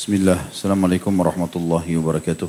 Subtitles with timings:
[0.00, 2.48] Bismillah, Assalamualaikum warahmatullahi wabarakatuh.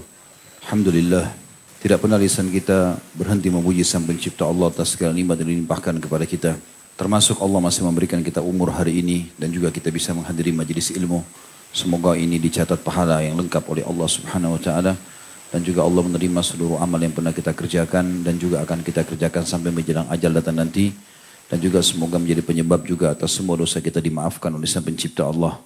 [0.64, 1.36] Alhamdulillah,
[1.84, 6.24] tidak pernah lisan kita berhenti memuji sang pencipta Allah atas segala nikmat yang dilimpahkan kepada
[6.24, 6.56] kita.
[6.96, 11.28] Termasuk Allah masih memberikan kita umur hari ini dan juga kita bisa menghadiri majelis ilmu.
[11.76, 14.96] Semoga ini dicatat pahala yang lengkap oleh Allah subhanahu wa ta'ala.
[15.52, 19.44] Dan juga Allah menerima seluruh amal yang pernah kita kerjakan dan juga akan kita kerjakan
[19.44, 20.96] sampai menjelang ajal datang nanti.
[21.52, 25.60] Dan juga semoga menjadi penyebab juga atas semua dosa kita dimaafkan oleh sang pencipta Allah.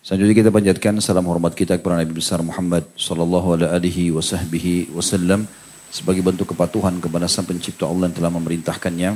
[0.00, 5.44] Selanjutnya kita panjatkan salam hormat kita kepada Nabi besar Muhammad sallallahu alaihi wasallam
[5.92, 9.10] sebagai bentuk kepatuhan kepada Sang Pencipta Allah yang telah memerintahkannya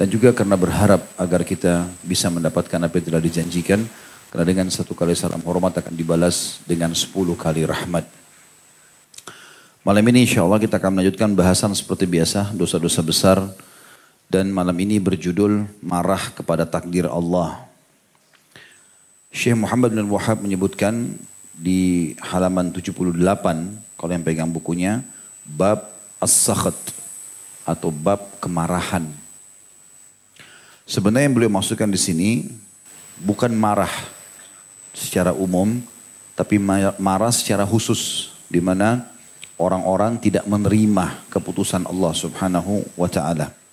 [0.00, 3.84] dan juga karena berharap agar kita bisa mendapatkan apa yang telah dijanjikan
[4.32, 8.08] karena dengan satu kali salam hormat akan dibalas dengan sepuluh kali rahmat.
[9.84, 13.44] Malam ini insya Allah kita akan melanjutkan bahasan seperti biasa dosa-dosa besar
[14.32, 17.63] dan malam ini berjudul marah kepada takdir Allah.
[19.34, 21.18] Syekh Muhammad bin Wahab menyebutkan
[21.58, 23.18] di halaman 78
[23.98, 25.02] kalau yang pegang bukunya
[25.42, 25.90] bab
[26.22, 26.78] as-sakhat
[27.66, 29.10] atau bab kemarahan.
[30.86, 32.30] Sebenarnya yang beliau masukkan di sini
[33.18, 33.90] bukan marah
[34.94, 35.82] secara umum
[36.38, 36.62] tapi
[37.02, 39.02] marah secara khusus di mana
[39.58, 43.63] orang-orang tidak menerima keputusan Allah Subhanahu wa taala.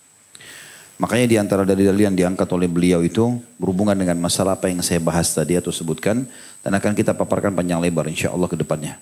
[1.02, 5.02] Makanya di antara dalil-dalil yang diangkat oleh beliau itu berhubungan dengan masalah apa yang saya
[5.02, 6.30] bahas tadi atau sebutkan
[6.62, 9.02] dan akan kita paparkan panjang lebar insya Allah ke depannya.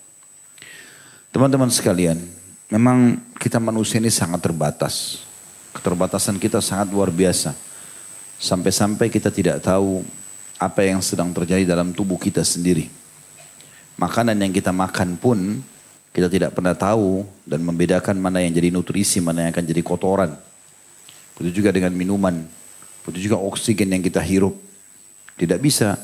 [1.28, 2.16] Teman-teman sekalian,
[2.72, 5.20] memang kita manusia ini sangat terbatas.
[5.76, 7.52] Keterbatasan kita sangat luar biasa.
[8.40, 10.00] Sampai-sampai kita tidak tahu
[10.56, 12.88] apa yang sedang terjadi dalam tubuh kita sendiri.
[14.00, 15.60] Makanan yang kita makan pun
[16.16, 20.32] kita tidak pernah tahu dan membedakan mana yang jadi nutrisi, mana yang akan jadi kotoran.
[21.40, 22.44] Begitu juga dengan minuman.
[23.08, 24.52] Begitu juga oksigen yang kita hirup.
[25.40, 25.96] Tidak bisa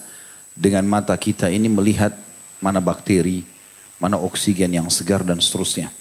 [0.56, 2.16] dengan mata kita ini melihat
[2.64, 3.44] mana bakteri,
[4.00, 5.92] mana oksigen yang segar dan seterusnya.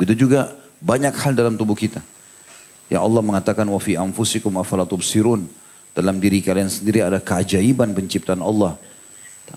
[0.00, 2.00] Begitu juga banyak hal dalam tubuh kita.
[2.88, 5.44] Ya Allah mengatakan wa fi anfusikum afala tubsirun.
[5.92, 8.80] Dalam diri kalian sendiri ada keajaiban penciptaan Allah.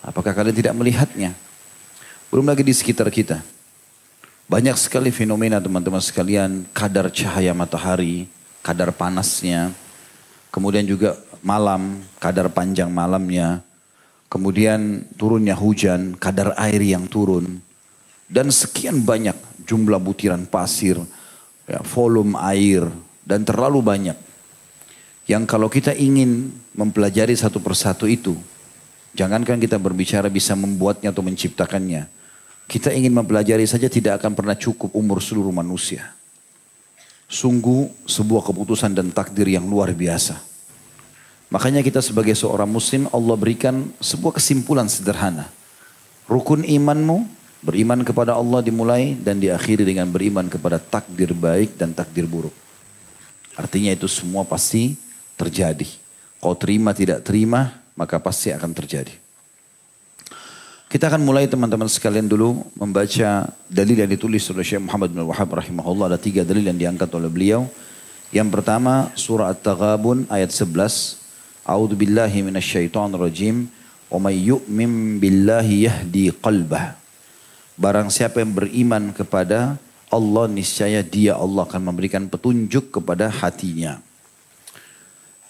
[0.03, 1.31] Apakah kalian tidak melihatnya?
[2.27, 3.39] Belum lagi di sekitar kita.
[4.51, 8.27] Banyak sekali fenomena teman-teman sekalian, kadar cahaya matahari,
[8.65, 9.69] kadar panasnya,
[10.49, 11.13] kemudian juga
[11.45, 13.61] malam, kadar panjang malamnya,
[14.25, 17.61] kemudian turunnya hujan, kadar air yang turun,
[18.25, 19.37] dan sekian banyak
[19.69, 20.97] jumlah butiran pasir,
[21.69, 22.89] ya, volume air,
[23.21, 24.17] dan terlalu banyak.
[25.29, 28.33] Yang kalau kita ingin mempelajari satu persatu itu,
[29.13, 32.09] jangankan kita berbicara bisa membuatnya atau menciptakannya.
[32.65, 36.13] Kita ingin mempelajari saja tidak akan pernah cukup umur seluruh manusia.
[37.25, 40.37] Sungguh sebuah keputusan dan takdir yang luar biasa.
[41.49, 45.49] Makanya kita sebagai seorang muslim Allah berikan sebuah kesimpulan sederhana.
[46.25, 47.25] Rukun imanmu
[47.65, 52.53] beriman kepada Allah dimulai dan diakhiri dengan beriman kepada takdir baik dan takdir buruk.
[53.57, 54.93] Artinya itu semua pasti
[55.33, 55.87] terjadi.
[56.37, 59.24] Kau terima tidak terima maka pasti akan terjadi.
[60.85, 65.57] Kita akan mulai teman-teman sekalian dulu membaca dalil yang ditulis oleh Syekh Muhammad bin Wahab
[65.57, 66.13] rahimahullah.
[66.13, 67.65] Ada tiga dalil yang diangkat oleh beliau.
[68.29, 71.65] Yang pertama surah At-Taghabun ayat 11.
[71.65, 73.65] A'udhu billahi minasyaitan rajim.
[74.13, 76.93] Wa may yu'min billahi yahdi qalbah.
[77.75, 79.81] Barang siapa yang beriman kepada
[80.13, 83.97] Allah niscaya dia Allah akan memberikan petunjuk kepada hatinya.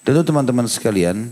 [0.02, 1.30] Tentu teman-teman sekalian,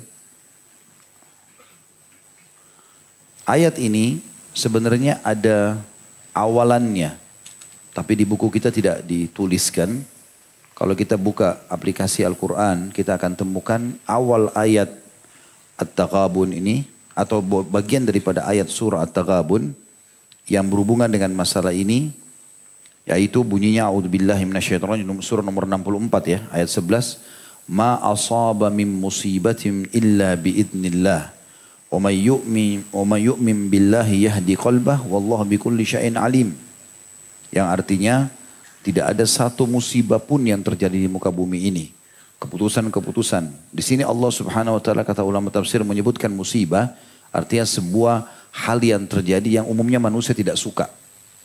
[3.43, 4.23] Ayat ini
[4.55, 5.75] sebenarnya ada
[6.31, 7.19] awalannya.
[7.91, 9.99] Tapi di buku kita tidak dituliskan.
[10.73, 14.95] Kalau kita buka aplikasi Al-Quran, kita akan temukan awal ayat
[15.75, 16.87] At-Taghabun ini.
[17.13, 19.75] Atau bagian daripada ayat surah At-Taghabun.
[20.47, 22.15] Yang berhubungan dengan masalah ini.
[23.03, 26.39] Yaitu bunyinya A'udzubillahi minasyaitonirrajim surah nomor 64 ya.
[26.47, 27.19] Ayat 11.
[27.67, 31.42] Ma asaba min musibatin illa biidnillah
[31.93, 36.49] وَمَنْ يُؤْمِنْ وَمَنْ يُؤْمِنْ بِاللَّهِ yu'min قَلْبَهُ وَاللَّهُ بِكُلِّ شَيْءٍ bikulli.
[37.53, 38.15] Yang artinya
[38.81, 41.85] tidak ada satu musibah pun yang terjadi di muka bumi ini.
[42.41, 43.69] Keputusan-keputusan.
[43.69, 46.97] Di sini Allah Subhanahu wa taala kata ulama tafsir menyebutkan musibah
[47.29, 48.25] artinya sebuah
[48.65, 50.89] hal yang terjadi yang umumnya manusia tidak suka.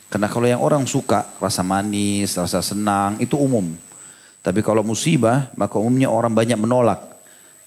[0.09, 3.77] Karena kalau yang orang suka rasa manis, rasa senang itu umum.
[4.41, 7.18] Tapi kalau musibah maka umumnya orang banyak menolak.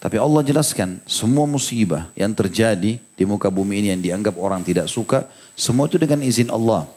[0.02, 4.90] Tapi Allah jelaskan semua musibah yang terjadi di muka bumi ini yang dianggap orang tidak
[4.90, 6.90] suka, semua itu dengan izin Allah.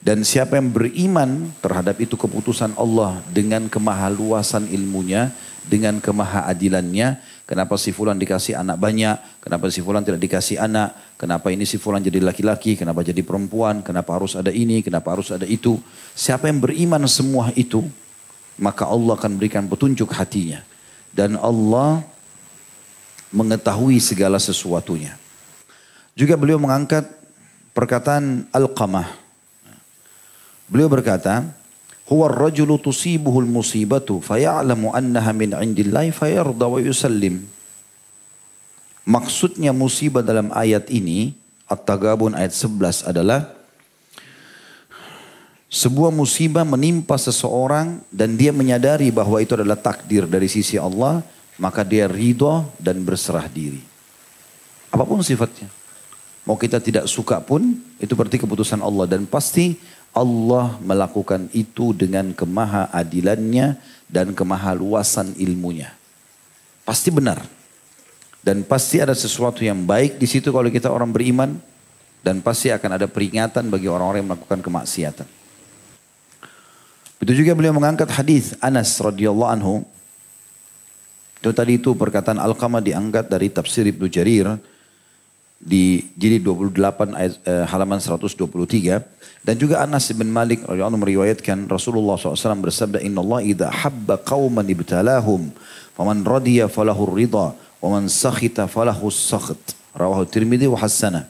[0.00, 5.36] Dan siapa yang beriman terhadap itu keputusan Allah dengan kemahaluasan ilmunya,
[5.68, 11.52] dengan kemahaadilannya, kenapa si fulan dikasih anak banyak, kenapa si fulan tidak dikasih anak, kenapa
[11.52, 15.44] ini si fulan jadi laki-laki, kenapa jadi perempuan, kenapa harus ada ini, kenapa harus ada
[15.44, 15.76] itu.
[16.16, 17.84] Siapa yang beriman semua itu,
[18.56, 20.64] maka Allah akan berikan petunjuk hatinya.
[21.12, 22.13] Dan Allah
[23.34, 25.18] mengetahui segala sesuatunya.
[26.14, 27.10] Juga beliau mengangkat
[27.74, 29.10] perkataan Al-Qamah.
[30.70, 31.42] Beliau berkata,
[32.06, 37.42] huwa ar-rajulu tusibuhu al-musibatu faya'lamu annaha min 'indillahi fayarda wa yusallim.
[39.04, 41.36] Maksudnya musibah dalam ayat ini,
[41.68, 43.52] At-Tagabun ayat 11 adalah
[45.74, 51.20] sebuah musibah menimpa seseorang dan dia menyadari bahwa itu adalah takdir dari sisi Allah,
[51.58, 53.82] maka dia ridho dan berserah diri.
[54.90, 55.70] Apa pun sifatnya.
[56.44, 59.08] Mau kita tidak suka pun, itu berarti keputusan Allah.
[59.08, 59.80] Dan pasti
[60.14, 65.90] Allah melakukan itu dengan kemaha adilannya dan kemaha luasan ilmunya.
[66.84, 67.42] Pasti benar.
[68.44, 71.56] Dan pasti ada sesuatu yang baik di situ kalau kita orang beriman.
[72.24, 75.28] Dan pasti akan ada peringatan bagi orang-orang yang melakukan kemaksiatan.
[77.20, 79.74] Itu juga beliau mengangkat hadis Anas radhiyallahu anhu.
[81.44, 84.56] Itu tadi itu perkataan Al-Qamah diangkat dari tafsir Ibnu Jarir
[85.60, 89.04] di jilid 28 ayat, eh, halaman 123
[89.44, 94.64] dan juga Anas bin Malik radhiyallahu meriwayatkan Rasulullah SAW bersabda Inna Allah idha habba qawman
[94.72, 95.52] ibtalahum
[95.92, 99.76] faman radiya falahu ridha wa man sakhita falahu sakht.
[99.92, 101.28] Rawahu Tirmidzi wa hasanah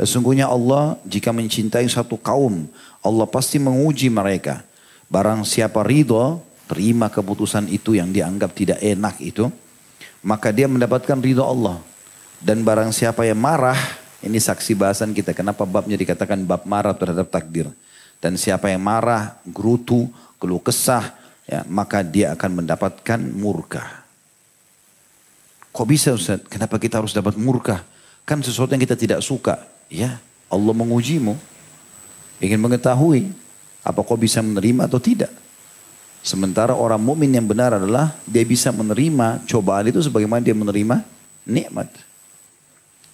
[0.00, 2.64] Sesungguhnya Allah jika mencintai satu kaum
[3.04, 4.64] Allah pasti menguji mereka.
[5.12, 9.50] Barang siapa ridha terima keputusan itu yang dianggap tidak enak itu
[10.26, 11.78] maka dia mendapatkan ridha Allah
[12.42, 13.78] dan barang siapa yang marah
[14.26, 15.36] ini saksi bahasan kita.
[15.36, 17.68] Kenapa babnya dikatakan bab marah terhadap takdir.
[18.18, 20.08] Dan siapa yang marah, gerutu,
[20.40, 21.12] keluh kesah,
[21.44, 24.02] ya, maka dia akan mendapatkan murka.
[25.70, 26.40] Kok bisa Ustaz?
[26.48, 27.84] Kenapa kita harus dapat murka?
[28.24, 29.60] Kan sesuatu yang kita tidak suka.
[29.92, 30.16] Ya,
[30.48, 31.36] Allah mengujimu.
[32.40, 33.30] Ingin mengetahui
[33.84, 35.30] apa kau bisa menerima atau tidak.
[36.26, 41.06] Sementara orang mukmin yang benar adalah dia bisa menerima cobaan itu sebagaimana dia menerima
[41.46, 41.86] nikmat.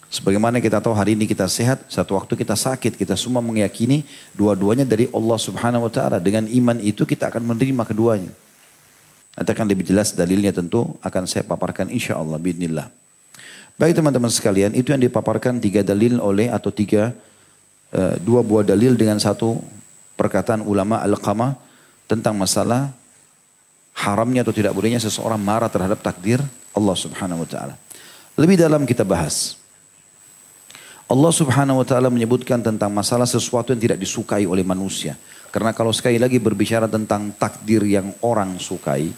[0.08, 4.88] Sebagaimana kita tahu hari ini kita sehat, satu waktu kita sakit, kita semua meyakini dua-duanya
[4.88, 6.24] dari Allah Subhanahu wa taala.
[6.24, 8.32] Dengan iman itu kita akan menerima keduanya.
[9.36, 12.88] Nanti akan lebih jelas dalilnya tentu akan saya paparkan insya Allah bismillah.
[13.76, 17.12] Baik teman-teman sekalian, itu yang dipaparkan tiga dalil oleh atau tiga
[17.92, 19.60] uh, dua buah dalil dengan satu
[20.16, 21.60] perkataan ulama al-qamah
[22.08, 23.01] tentang masalah
[23.92, 26.40] haramnya atau tidak bolehnya seseorang marah terhadap takdir
[26.72, 27.74] Allah Subhanahu wa taala.
[28.36, 29.60] Lebih dalam kita bahas.
[31.12, 35.12] Allah subhanahu wa ta'ala menyebutkan tentang masalah sesuatu yang tidak disukai oleh manusia.
[35.52, 39.12] Karena kalau sekali lagi berbicara tentang takdir yang orang sukai,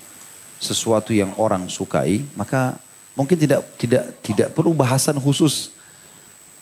[0.59, 2.75] sesuatu yang orang sukai, maka
[3.15, 5.71] mungkin tidak tidak tidak perlu bahasan khusus.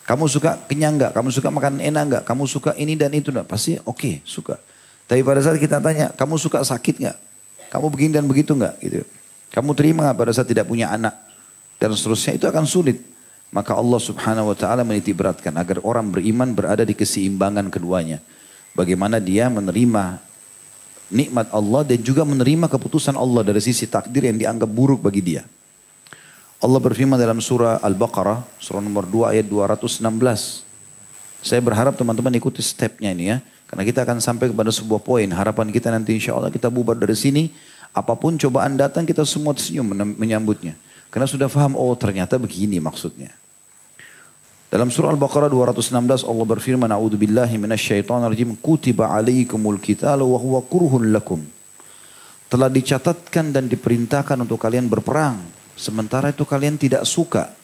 [0.05, 1.17] Kamu suka kenyang enggak?
[1.17, 2.23] Kamu suka makan enak enggak?
[2.29, 3.49] Kamu suka ini dan itu enggak?
[3.49, 4.61] Pasti oke, okay, suka.
[5.09, 7.17] Tapi pada saat kita tanya, kamu suka sakit enggak?
[7.73, 8.77] Kamu begini dan begitu enggak?
[8.85, 9.01] Gitu.
[9.49, 11.17] Kamu terima pada saat tidak punya anak?
[11.81, 13.01] Dan seterusnya itu akan sulit.
[13.49, 18.21] Maka Allah subhanahu wa ta'ala meniti beratkan agar orang beriman berada di keseimbangan keduanya.
[18.77, 20.21] Bagaimana dia menerima
[21.13, 25.45] nikmat Allah dan juga menerima keputusan Allah dari sisi takdir yang dianggap buruk bagi dia.
[26.63, 30.01] Allah berfirman dalam surah Al-Baqarah, surah nomor 2 ayat 216.
[31.43, 33.45] Saya berharap teman-teman ikuti stepnya ini ya.
[33.73, 35.25] Karena kita akan sampai kepada sebuah poin.
[35.33, 37.49] Harapan kita nanti insya Allah kita bubar dari sini.
[37.97, 40.77] Apa pun cobaan datang kita semua senyum menyambutnya.
[41.09, 43.33] Karena sudah paham, oh ternyata begini maksudnya.
[44.69, 48.53] Dalam surah Al-Baqarah 216 Allah berfirman, "A'udzu billahi minasyaitonir rajim.
[48.61, 51.41] Kutiba 'alaikumul qitalu wa huwa kurhun lakum."
[52.53, 55.41] Telah dicatatkan dan diperintahkan untuk kalian berperang,
[55.81, 57.57] sementara itu kalian tidak suka.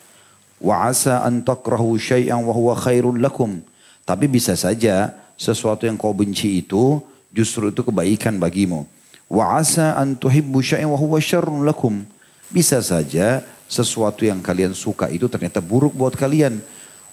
[0.56, 3.60] Wa asa an takrahu syai'an wa huwa khairul lakum.
[4.08, 6.98] Tapi bisa saja sesuatu yang kau benci itu
[7.30, 8.84] justru itu kebaikan bagimu.
[9.30, 12.02] Wa asa an tuhibbu syai'an wa huwa syarrun lakum.
[12.50, 16.58] Bisa saja sesuatu yang kalian suka itu ternyata buruk buat kalian.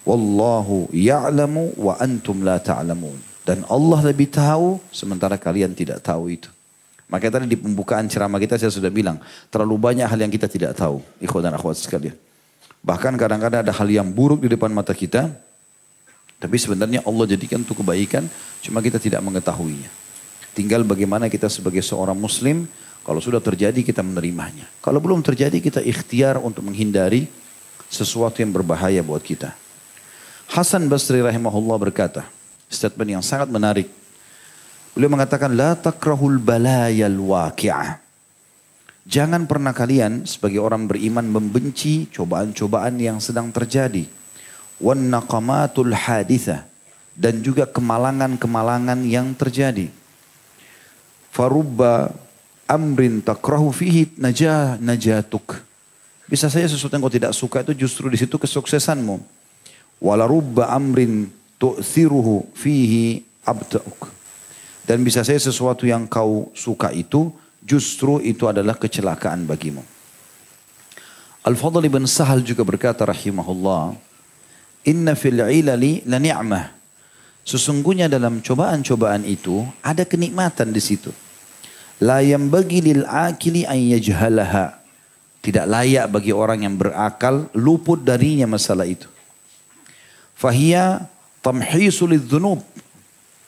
[0.02, 3.16] Wallahu ya'lamu wa antum la ta'lamun.
[3.46, 6.50] Dan Allah lebih tahu sementara kalian tidak tahu itu.
[7.06, 9.22] Makanya tadi di pembukaan ceramah kita saya sudah bilang,
[9.54, 11.06] terlalu banyak hal yang kita tidak tahu.
[11.22, 12.18] Ikhwan dan akhwat sekalian.
[12.82, 15.30] Bahkan kadang-kadang ada hal yang buruk di depan mata kita,
[16.46, 18.30] tapi sebenarnya Allah jadikan itu kebaikan,
[18.62, 19.90] cuma kita tidak mengetahuinya.
[20.54, 22.70] Tinggal bagaimana kita sebagai seorang muslim,
[23.02, 24.70] kalau sudah terjadi kita menerimanya.
[24.78, 27.26] Kalau belum terjadi kita ikhtiar untuk menghindari
[27.90, 29.58] sesuatu yang berbahaya buat kita.
[30.54, 32.30] Hasan Basri rahimahullah berkata,
[32.70, 33.90] statement yang sangat menarik.
[34.94, 38.06] Beliau mengatakan, La takrahul balayal waqi'ah.
[39.10, 44.25] Jangan pernah kalian sebagai orang beriman membenci cobaan-cobaan yang sedang terjadi.
[44.80, 46.68] Wan naqamatul hadithah
[47.16, 49.88] dan juga kemalangan-kemalangan yang terjadi.
[51.32, 52.12] Farubba
[52.68, 55.64] amrin takrahu fihi najah najatuk.
[56.26, 59.22] Bisa saja sesuatu yang kau tidak suka itu justru di situ kesuksesanmu.
[60.04, 64.12] Walarubba amrin tu'thiruhu fihi abda'uk.
[64.86, 67.32] Dan bisa saja sesuatu yang kau suka itu
[67.64, 69.82] justru itu adalah kecelakaan bagimu.
[71.46, 73.94] Al-Fadl ibn Sahal juga berkata rahimahullah,
[74.86, 76.66] Inna fil ilali la ni'mah.
[77.46, 81.14] Sesungguhnya dalam cobaan-cobaan itu ada kenikmatan di situ.
[82.02, 84.82] La bagi lil akili an yajhalaha.
[85.46, 89.06] Tidak layak bagi orang yang berakal luput darinya masalah itu.
[90.34, 91.06] Fahiyya
[91.46, 92.66] tamhisul dzunub.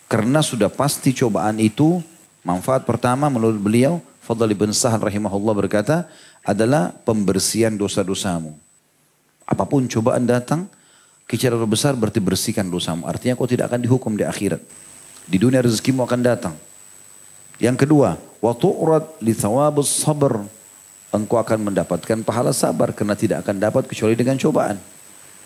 [0.05, 1.99] Karena sudah pasti cobaan itu
[2.45, 6.03] manfaat pertama menurut beliau Fadl ibn Sahal rahimahullah berkata
[6.43, 8.51] adalah pembersihan dosa-dosamu.
[9.47, 10.67] Apa pun cobaan datang,
[11.27, 13.05] kecelakaan besar berarti bersihkan dosamu.
[13.05, 14.63] Artinya kau tidak akan dihukum di akhirat.
[15.27, 16.55] Di dunia rezekimu akan datang.
[17.59, 20.47] Yang kedua, wa tu'rad li thawabus sabr.
[21.11, 24.79] Engkau akan mendapatkan pahala sabar karena tidak akan dapat kecuali dengan cobaan.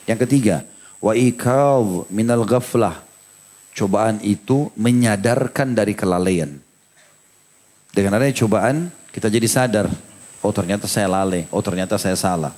[0.09, 0.65] Yang ketiga,
[1.01, 3.01] wa ikaw minal ghaflah.
[3.71, 6.59] Cobaan itu menyadarkan dari kelalaian.
[7.95, 9.87] Dengan adanya cobaan, kita jadi sadar.
[10.43, 11.47] Oh ternyata saya lalai.
[11.53, 12.51] Oh ternyata saya salah.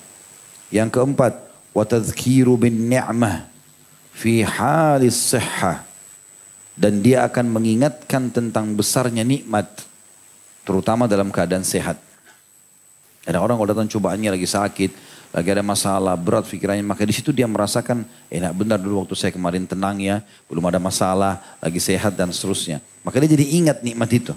[0.73, 3.49] Yang keempat, watadzkiru bin ni'mah
[4.13, 5.83] fi halis sihha.
[6.73, 9.69] Dan dia akan mengingatkan tentang besarnya nikmat.
[10.65, 12.01] Terutama dalam keadaan sehat.
[13.29, 14.91] Ada orang kalau datang cobaannya lagi sakit,
[15.33, 19.31] lagi ada masalah berat pikirannya, maka di situ dia merasakan enak benar dulu waktu saya
[19.31, 22.81] kemarin tenang ya, belum ada masalah, lagi sehat dan seterusnya.
[23.05, 24.33] Maka dia jadi ingat nikmat itu.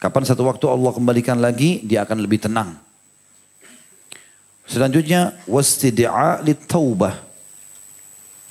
[0.00, 2.78] Kapan satu waktu Allah kembalikan lagi, dia akan lebih tenang.
[4.70, 6.38] Selanjutnya, wastidi'a
[6.70, 7.18] taubah.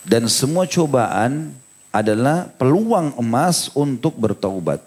[0.03, 1.55] Dan semua cobaan
[1.95, 4.83] adalah peluang emas untuk bertaubat.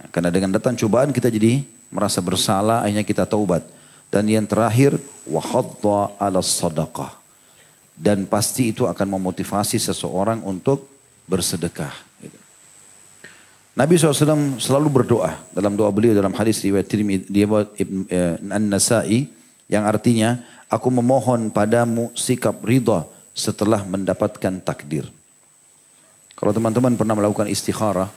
[0.00, 1.60] Nah, karena dengan datang cobaan kita jadi
[1.92, 3.60] merasa bersalah, akhirnya kita taubat.
[4.08, 4.96] Dan yang terakhir,
[5.28, 7.12] wahadda ala sadaqah.
[7.92, 10.88] Dan pasti itu akan memotivasi seseorang untuk
[11.28, 11.92] bersedekah.
[13.76, 17.46] Nabi SAW selalu berdoa dalam doa beliau dalam hadis riwayat Tirmidzi
[18.10, 19.37] eh, An-Nasa'i
[19.68, 23.04] yang artinya aku memohon padamu sikap ridha
[23.36, 25.06] setelah mendapatkan takdir.
[26.34, 28.08] Kalau teman-teman pernah melakukan istikharah,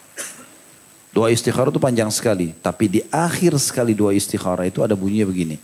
[1.11, 5.57] doa istikharah itu panjang sekali, tapi di akhir sekali doa istikharah itu ada bunyinya begini.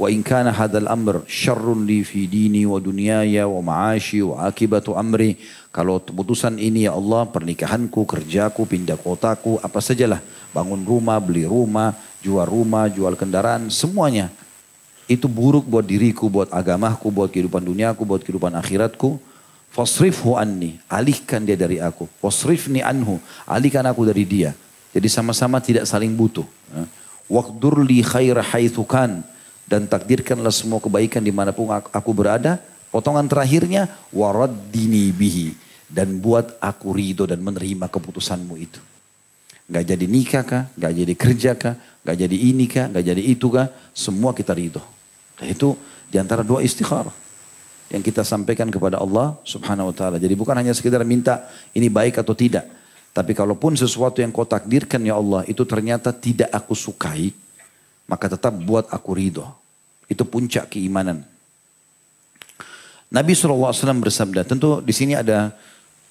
[0.00, 4.96] Wa in kana hadzal amr syarrun li fi dini wa dunyaya wa ma'ashi wa akibatu
[4.96, 5.36] amri.
[5.68, 10.24] Kalau keputusan ini ya Allah, pernikahanku, kerjaku, pindah kotaku, apa sajalah.
[10.56, 11.92] Bangun rumah, beli rumah,
[12.24, 14.32] jual rumah, jual kendaraan, semuanya.
[15.08, 19.16] Itu buruk buat diriku, buat agamaku, buat kehidupan duniaku, buat kehidupan akhiratku.
[19.72, 22.04] Fasrifhu anni, alihkan dia dari aku.
[22.20, 23.16] Fasrifni anhu,
[23.48, 24.52] alihkan aku dari dia.
[24.92, 26.44] Jadi sama-sama tidak saling butuh.
[27.28, 29.20] Waqdur li khaira haithu kan
[29.68, 32.60] dan takdirkanlah semua kebaikan di mana pun aku berada.
[32.88, 35.52] Potongan terakhirnya waraddini bihi
[35.92, 38.80] dan buat aku ridho dan menerima keputusanmu itu.
[39.68, 43.52] Gak jadi nikah kah, gak jadi kerja kah, gak jadi ini kah, gak jadi itu
[43.52, 44.80] kah, semua kita ridho.
[45.38, 45.78] Dan itu
[46.10, 47.14] di antara dua istikharah
[47.88, 50.16] yang kita sampaikan kepada Allah subhanahu wa ta'ala.
[50.20, 52.68] Jadi bukan hanya sekedar minta ini baik atau tidak.
[53.16, 57.32] Tapi kalaupun sesuatu yang kau takdirkan ya Allah itu ternyata tidak aku sukai,
[58.04, 59.48] maka tetap buat aku ridho.
[60.04, 61.24] Itu puncak keimanan.
[63.08, 63.72] Nabi SAW
[64.04, 65.56] bersabda, tentu di sini ada,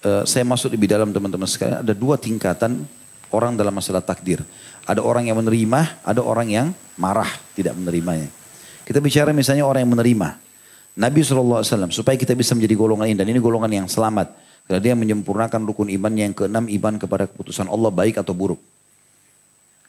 [0.01, 2.89] uh, saya masuk lebih dalam teman-teman sekalian, ada dua tingkatan
[3.29, 4.41] orang dalam masalah takdir.
[4.89, 6.67] Ada orang yang menerima, ada orang yang
[6.98, 8.34] marah, tidak menerimanya.
[8.88, 10.39] Kita bicara misalnya orang yang menerima.
[10.96, 14.32] Nabi SAW, supaya kita bisa menjadi golongan ini, dan ini golongan yang selamat.
[14.63, 18.63] Karena dia menyempurnakan rukun iman yang keenam, iman kepada keputusan Allah baik atau buruk.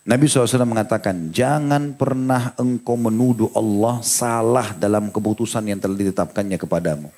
[0.02, 7.09] Nabi SAW mengatakan, jangan pernah engkau menuduh Allah salah dalam keputusan yang telah ditetapkannya kepadamu.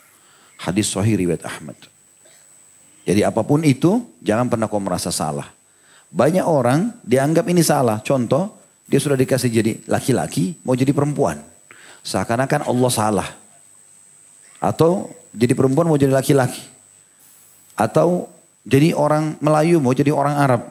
[0.60, 1.80] Hadis Sahih riwayat Ahmad.
[3.08, 5.48] Jadi apa pun itu, jangan pernah kau merasa salah.
[6.12, 8.04] Banyak orang dianggap ini salah.
[8.04, 11.40] Contoh, dia sudah dikasih jadi laki-laki, mau jadi perempuan.
[12.00, 13.28] Seakan-akan Allah salah.
[14.60, 16.60] Atau jadi perempuan mau jadi laki-laki.
[17.76, 18.28] Atau
[18.64, 20.62] jadi orang Melayu mau jadi orang Arab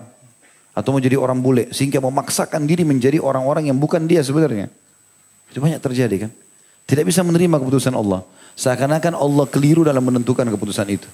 [0.78, 4.72] atau mau jadi orang bule sehingga memaksakan diri menjadi orang-orang yang bukan dia sebenarnya.
[5.50, 6.32] Itu banyak terjadi kan.
[6.86, 8.24] Tidak bisa menerima keputusan Allah.
[8.56, 11.10] Seakan-akan Allah keliru dalam menentukan keputusan itu.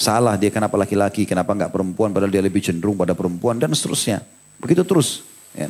[0.00, 4.24] Salah dia kenapa laki-laki, kenapa enggak perempuan padahal dia lebih cenderung pada perempuan dan seterusnya.
[4.56, 5.20] Begitu terus.
[5.52, 5.68] Ya.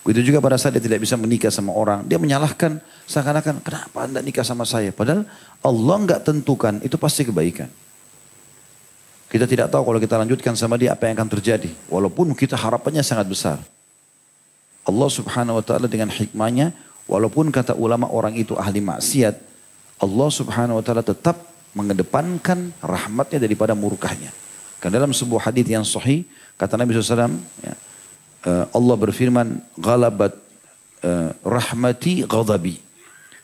[0.00, 4.24] Begitu juga pada saat dia tidak bisa menikah sama orang, dia menyalahkan seakan-akan kenapa anda
[4.24, 4.88] nikah sama saya?
[4.96, 5.28] Padahal
[5.60, 7.68] Allah nggak tentukan itu pasti kebaikan.
[9.30, 11.70] Kita tidak tahu kalau kita lanjutkan sama dia apa yang akan terjadi.
[11.86, 13.58] Walaupun kita harapannya sangat besar.
[14.82, 16.74] Allah subhanahu wa ta'ala dengan hikmahnya,
[17.06, 19.38] walaupun kata ulama orang itu ahli maksiat,
[20.02, 21.46] Allah subhanahu wa ta'ala tetap
[21.78, 24.34] mengedepankan rahmatnya daripada murkahnya.
[24.82, 26.26] Karena dalam sebuah hadis yang sahih,
[26.58, 27.30] kata Nabi SAW,
[27.62, 27.74] ya,
[28.46, 30.32] Allah berfirman, Galabat
[31.04, 32.80] uh, rahmati ghadabi.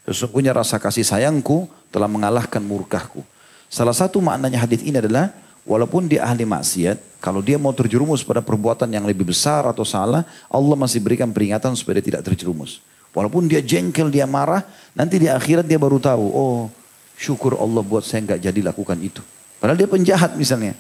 [0.07, 3.27] Sesungguhnya rasa kasih sayangku telah mengalahkan murkahku.
[3.67, 5.35] Salah satu maknanya hadis ini adalah
[5.67, 10.23] walaupun dia ahli maksiat, kalau dia mau terjerumus pada perbuatan yang lebih besar atau salah,
[10.47, 12.79] Allah masih berikan peringatan supaya dia tidak terjerumus.
[13.11, 14.63] Walaupun dia jengkel, dia marah,
[14.95, 16.71] nanti di akhirat dia baru tahu, oh
[17.19, 19.25] syukur Allah buat saya nggak jadi lakukan itu.
[19.59, 20.77] Padahal dia penjahat misalnya.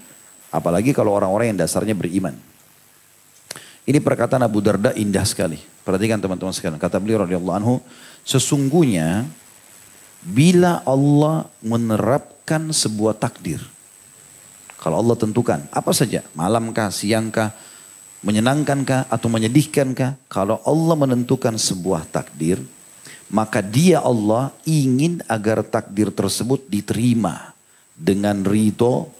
[0.55, 2.37] Apalagi kalau orang-orang yang dasarnya beriman.
[3.87, 5.63] Ini perkataan Abu Darda indah sekali.
[5.87, 6.83] Perhatikan teman-teman sekalian.
[6.83, 7.75] Kata beliau radhiyallahu anhu,
[8.27, 9.23] sesungguhnya
[10.27, 13.63] bila Allah menerapkan sebuah takdir.
[14.83, 17.55] Kalau Allah tentukan apa saja, malamkah, siangkah,
[18.27, 20.19] menyenangkankah atau menyedihkankah?
[20.27, 22.59] Kalau Allah menentukan sebuah takdir,
[23.31, 27.55] maka dia Allah ingin agar takdir tersebut diterima
[27.95, 29.15] dengan ridho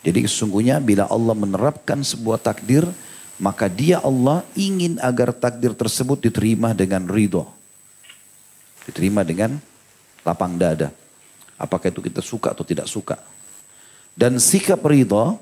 [0.00, 2.88] jadi sesungguhnya bila Allah menerapkan sebuah takdir,
[3.36, 7.44] maka dia Allah ingin agar takdir tersebut diterima dengan ridho.
[8.88, 9.60] Diterima dengan
[10.24, 10.88] lapang dada.
[11.60, 13.20] Apakah itu kita suka atau tidak suka.
[14.16, 15.36] Dan sikap ridho,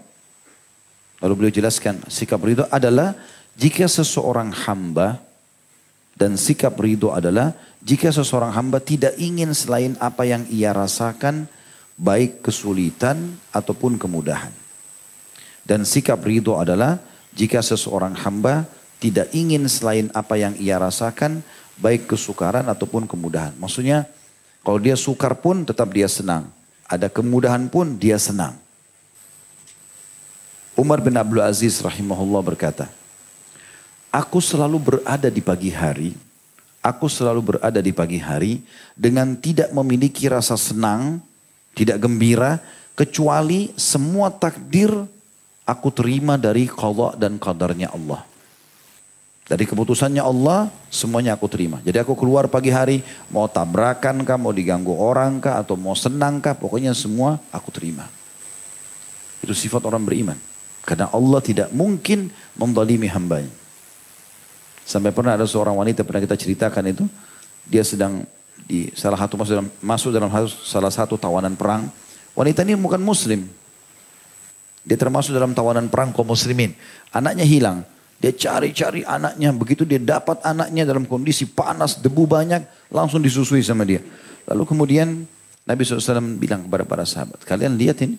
[1.22, 3.14] lalu beliau jelaskan, sikap ridho adalah
[3.54, 5.22] jika seseorang hamba,
[6.18, 11.46] dan sikap ridho adalah jika seseorang hamba tidak ingin selain apa yang ia rasakan,
[11.98, 14.54] baik kesulitan ataupun kemudahan.
[15.66, 16.96] Dan sikap ridho adalah
[17.34, 18.64] jika seseorang hamba
[19.02, 21.42] tidak ingin selain apa yang ia rasakan,
[21.76, 23.52] baik kesukaran ataupun kemudahan.
[23.58, 24.06] Maksudnya
[24.62, 26.48] kalau dia sukar pun tetap dia senang.
[26.88, 28.56] Ada kemudahan pun dia senang.
[30.72, 32.88] Umar bin Abdul Aziz rahimahullah berkata,
[34.08, 36.16] Aku selalu berada di pagi hari,
[36.80, 38.64] aku selalu berada di pagi hari
[38.96, 41.20] dengan tidak memiliki rasa senang
[41.78, 42.58] tidak gembira
[42.98, 44.90] kecuali semua takdir
[45.62, 48.26] aku terima dari qadha dan qadarnya Allah.
[49.48, 51.80] Dari keputusannya Allah, semuanya aku terima.
[51.80, 53.00] Jadi aku keluar pagi hari,
[53.32, 58.04] mau tabrakan kah, mau diganggu orang kah, atau mau senang kah, pokoknya semua aku terima.
[59.40, 60.36] Itu sifat orang beriman.
[60.84, 62.28] Karena Allah tidak mungkin
[62.60, 63.48] membalimi hambanya.
[64.84, 67.04] Sampai pernah ada seorang wanita, pernah kita ceritakan itu,
[67.64, 68.28] dia sedang
[68.66, 70.30] di salah satu masuk dalam, masuk dalam
[70.64, 71.86] salah satu tawanan perang.
[72.34, 73.46] Wanita ini bukan muslim.
[74.88, 76.72] Dia termasuk dalam tawanan perang kaum muslimin.
[77.12, 77.84] Anaknya hilang.
[78.18, 79.52] Dia cari-cari anaknya.
[79.52, 82.90] Begitu dia dapat anaknya dalam kondisi panas, debu banyak.
[82.90, 84.00] Langsung disusui sama dia.
[84.48, 85.28] Lalu kemudian
[85.68, 87.44] Nabi SAW bilang kepada para sahabat.
[87.44, 88.16] Kalian lihat ini.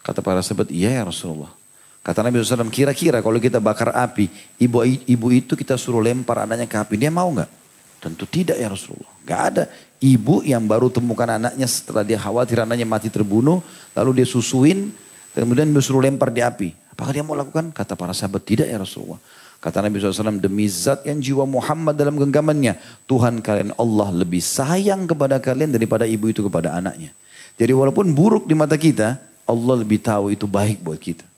[0.00, 1.52] Kata para sahabat, iya ya Rasulullah.
[2.00, 6.64] Kata Nabi SAW, kira-kira kalau kita bakar api, ibu, ibu itu kita suruh lempar anaknya
[6.64, 7.59] ke api, dia mau nggak?
[8.00, 9.12] Tentu tidak ya Rasulullah.
[9.28, 9.62] Gak ada
[10.00, 13.60] ibu yang baru temukan anaknya setelah dia khawatir anaknya mati terbunuh.
[13.92, 14.88] Lalu dia susuin,
[15.36, 16.72] kemudian disuruh lempar di api.
[16.96, 17.68] Apakah dia mau lakukan?
[17.70, 19.20] Kata para sahabat, tidak ya Rasulullah.
[19.60, 22.80] Kata Nabi SAW, demi zat yang jiwa Muhammad dalam genggamannya.
[23.04, 27.12] Tuhan kalian Allah lebih sayang kepada kalian daripada ibu itu kepada anaknya.
[27.60, 31.28] Jadi walaupun buruk di mata kita, Allah lebih tahu itu baik buat kita.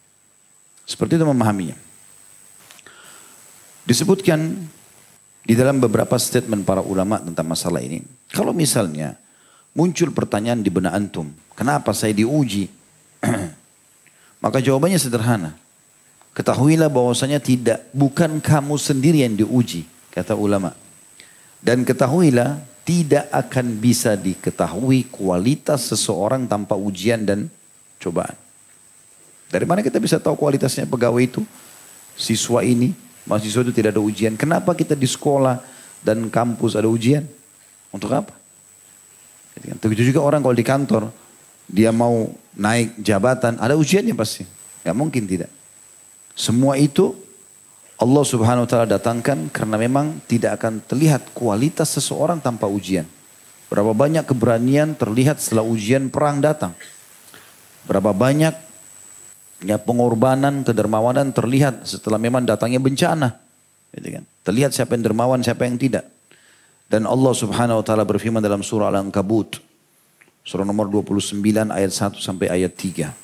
[0.86, 1.74] Seperti itu memahaminya.
[3.82, 4.70] Disebutkan
[5.42, 9.18] di dalam beberapa statement para ulama tentang masalah ini, kalau misalnya
[9.74, 12.70] muncul pertanyaan di benak antum, kenapa saya diuji?
[14.44, 15.58] Maka jawabannya sederhana.
[16.32, 20.72] Ketahuilah bahwasanya tidak bukan kamu sendiri yang diuji, kata ulama.
[21.60, 27.46] Dan ketahuilah tidak akan bisa diketahui kualitas seseorang tanpa ujian dan
[28.02, 28.34] cobaan.
[29.52, 31.44] Dari mana kita bisa tahu kualitasnya pegawai itu?
[32.16, 34.34] Siswa ini, Mahasiswa itu tidak ada ujian.
[34.34, 35.62] Kenapa kita di sekolah
[36.02, 37.22] dan kampus ada ujian?
[37.92, 38.34] Untuk apa?
[39.78, 41.02] Begitu juga orang kalau di kantor,
[41.68, 44.42] dia mau naik jabatan, ada ujiannya pasti.
[44.82, 45.52] Gak mungkin tidak.
[46.34, 47.14] Semua itu
[48.00, 53.06] Allah subhanahu wa ta'ala datangkan karena memang tidak akan terlihat kualitas seseorang tanpa ujian.
[53.70, 56.74] Berapa banyak keberanian terlihat setelah ujian perang datang.
[57.86, 58.71] Berapa banyak
[59.62, 63.38] Ya pengorbanan, kedermawanan terlihat setelah memang datangnya bencana.
[63.94, 64.24] Gitu kan.
[64.42, 66.08] Terlihat siapa yang dermawan, siapa yang tidak.
[66.90, 69.62] Dan Allah subhanahu wa ta'ala berfirman dalam surah Al-Ankabut.
[70.42, 71.38] Surah nomor 29
[71.70, 73.14] ayat 1 sampai ayat 3.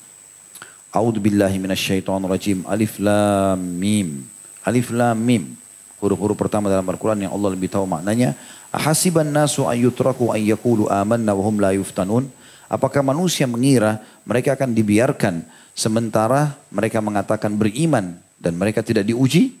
[0.95, 2.63] A'udhu billahi minasyaitan rajim.
[2.65, 4.25] Alif lam mim.
[4.63, 5.53] Alif lam mim.
[5.99, 8.33] Huruf-huruf pertama dalam Al-Quran yang Allah lebih tahu maknanya.
[8.71, 12.31] Ahasiban nasu ayyutraku ayyakulu amanna wahum la yuftanun.
[12.71, 15.43] Apakah manusia mengira mereka akan dibiarkan
[15.79, 19.55] sementara mereka mengatakan beriman dan mereka tidak diuji?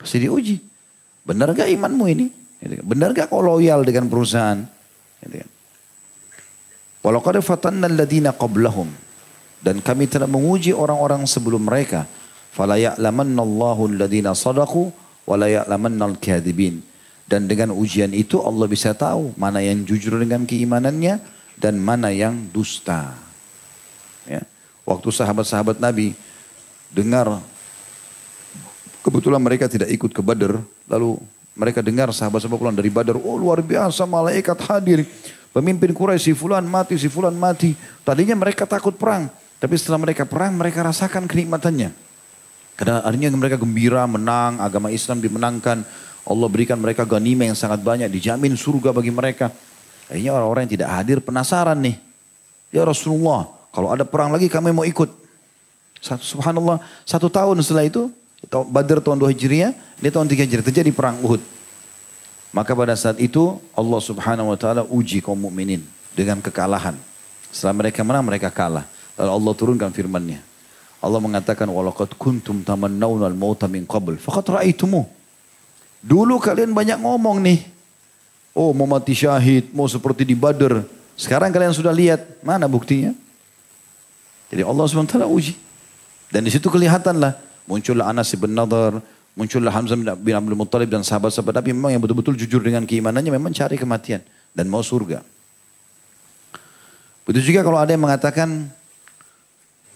[0.00, 0.56] Pasti diuji.
[1.20, 2.26] Benar gak imanmu ini?
[2.64, 2.84] Gitu kan.
[2.88, 4.64] Benar gak kau loyal dengan perusahaan?
[5.20, 5.50] Gitu kan.
[7.04, 8.88] Walau qad fatanna alladhina qablahum
[9.60, 12.08] dan kami telah menguji orang-orang sebelum mereka.
[12.50, 13.44] Fala ya'lamanna
[16.08, 16.80] al-kadhibin.
[17.30, 21.22] Dan dengan ujian itu Allah bisa tahu mana yang jujur dengan keimanannya
[21.60, 23.14] dan mana yang dusta.
[24.26, 24.42] Ya.
[24.90, 26.18] Waktu sahabat-sahabat Nabi
[26.90, 27.38] dengar
[29.06, 30.58] kebetulan mereka tidak ikut ke Badar,
[30.90, 31.14] lalu
[31.54, 35.06] mereka dengar sahabat-sahabat pulang dari Badar, oh luar biasa malaikat hadir.
[35.54, 37.74] Pemimpin Quraisy si fulan mati, si fulan mati.
[38.02, 39.30] Tadinya mereka takut perang,
[39.62, 41.90] tapi setelah mereka perang mereka rasakan kenikmatannya.
[42.74, 45.86] Karena akhirnya mereka gembira, menang, agama Islam dimenangkan.
[46.26, 49.54] Allah berikan mereka ganima yang sangat banyak, dijamin surga bagi mereka.
[50.10, 51.98] Akhirnya orang-orang yang tidak hadir penasaran nih.
[52.70, 55.11] Ya Rasulullah, kalau ada perang lagi kami mau ikut.
[55.99, 58.13] Satu, subhanallah, satu tahun setelah itu,
[58.45, 61.41] Badr tahun 2 Hijriah, dia tahun 3 Hijriah, terjadi perang Uhud.
[62.55, 65.83] Maka pada saat itu Allah subhanahu wa ta'ala uji kaum mukminin
[66.15, 66.95] dengan kekalahan.
[67.51, 68.87] Setelah mereka menang, mereka kalah.
[69.19, 70.39] Lalu Allah turunkan firman-Nya.
[71.03, 75.03] Allah mengatakan, وَلَقَدْ كُنْتُمْ تَمَنَّوْنَ الْمَوْتَ مِنْ قَبْلِ فَقَدْ رَأَيْتُمُهُ
[76.05, 77.59] Dulu kalian banyak ngomong nih.
[78.55, 80.85] Oh mau mati syahid, mau seperti di Badr.
[81.19, 83.11] Sekarang kalian sudah lihat, mana buktinya?
[84.50, 85.54] Jadi Allah SWT uji.
[86.30, 88.98] Dan di situ kelihatanlah, muncullah Anas bin Nadar,
[89.38, 93.54] muncullah Hamzah bin Abdul Muttalib dan sahabat-sahabat Nabi memang yang betul-betul jujur dengan keimanannya memang
[93.54, 94.22] cari kematian
[94.54, 95.22] dan mau surga.
[97.26, 98.70] Begitu juga kalau ada yang mengatakan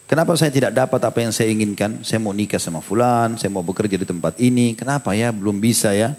[0.04, 2.04] Kenapa saya tidak dapat apa yang saya inginkan?
[2.04, 4.76] Saya mau nikah sama fulan, saya mau bekerja di tempat ini.
[4.76, 5.32] Kenapa ya?
[5.32, 6.12] Belum bisa ya.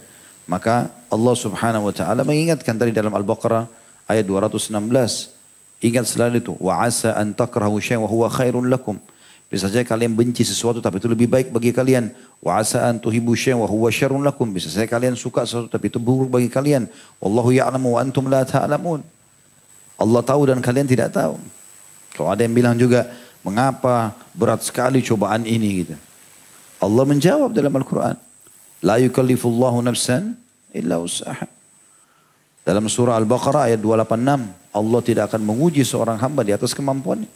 [0.50, 3.70] Maka Allah subhanahu wa ta'ala mengingatkan tadi dalam Al-Baqarah
[4.10, 4.74] ayat 216.
[5.86, 6.58] Ingat selalu itu.
[6.58, 8.98] Wa asa an takrahu syai'an wa huwa khairun lakum.
[9.46, 12.10] Bisa saja kalian benci sesuatu tapi itu lebih baik bagi kalian.
[12.42, 14.50] Wa asa an tuhibu syai'an wa huwa syarrun lakum.
[14.50, 16.90] Bisa saja kalian suka sesuatu tapi itu buruk bagi kalian.
[17.22, 19.06] Wallahu ya'lamu wa antum la ta'lamun.
[20.02, 21.38] Allah tahu dan kalian tidak tahu.
[22.18, 23.06] Kalau ada yang bilang juga,
[23.46, 25.94] Mengapa berat sekali cobaan ini gitu.
[26.82, 28.18] Allah menjawab dalam Al-Quran.
[28.82, 30.34] La yukallifullahu nafsan
[30.74, 31.46] illa usaha.
[32.66, 34.65] Dalam surah Al-Baqarah ayat 286.
[34.76, 37.32] Allah tidak akan menguji seorang hamba di atas kemampuannya.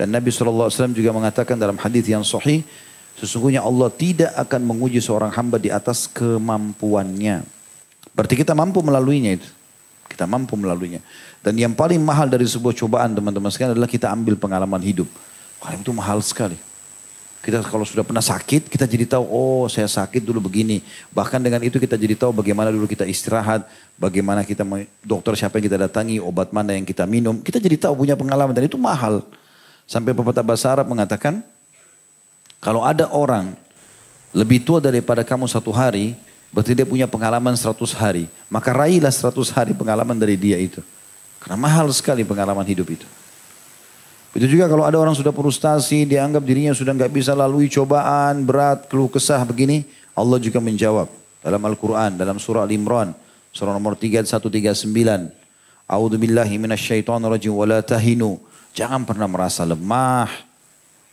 [0.00, 2.64] Dan Nabi SAW juga mengatakan dalam hadis yang sahih.
[3.18, 7.44] Sesungguhnya Allah tidak akan menguji seorang hamba di atas kemampuannya.
[8.14, 9.48] Berarti kita mampu melaluinya itu.
[10.08, 11.02] Kita mampu melaluinya.
[11.42, 15.10] Dan yang paling mahal dari sebuah cobaan teman-teman sekalian adalah kita ambil pengalaman hidup.
[15.58, 16.54] Kalim itu mahal sekali.
[17.38, 20.82] Kita kalau sudah pernah sakit, kita jadi tahu, oh saya sakit dulu begini.
[21.14, 23.62] Bahkan dengan itu kita jadi tahu bagaimana dulu kita istirahat,
[23.94, 24.66] bagaimana kita
[25.06, 27.38] dokter siapa yang kita datangi, obat mana yang kita minum.
[27.38, 29.22] Kita jadi tahu punya pengalaman dan itu mahal.
[29.86, 31.40] Sampai pepatah bahasa Arab mengatakan,
[32.58, 33.54] kalau ada orang
[34.34, 36.18] lebih tua daripada kamu satu hari,
[36.50, 38.26] berarti dia punya pengalaman 100 hari.
[38.50, 40.82] Maka raihlah 100 hari pengalaman dari dia itu.
[41.38, 43.06] Karena mahal sekali pengalaman hidup itu.
[44.36, 48.84] Itu juga kalau ada orang sudah frustasi, dianggap dirinya sudah nggak bisa lalui cobaan, berat,
[48.86, 51.08] keluh kesah begini, Allah juga menjawab
[51.40, 53.16] dalam Al-Quran, dalam surah Al-Imran,
[53.56, 55.32] surah nomor 3139.
[55.88, 58.36] A'udhu billahi minasyaitonirrajim wa la tahinu.
[58.76, 60.28] Jangan pernah merasa lemah.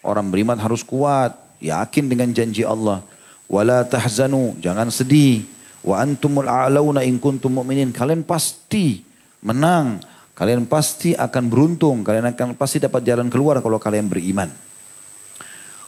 [0.03, 1.31] Orang beriman harus kuat,
[1.63, 2.99] yakin dengan janji Allah.
[3.47, 5.47] Wa la tahzanu, jangan sedih.
[5.79, 7.95] Wa antumul a'launa in kuntum mu'minin.
[7.95, 9.05] Kalian pasti
[9.39, 10.03] menang
[10.35, 14.51] Kalian pasti akan beruntung, kalian akan pasti dapat jalan keluar kalau kalian beriman.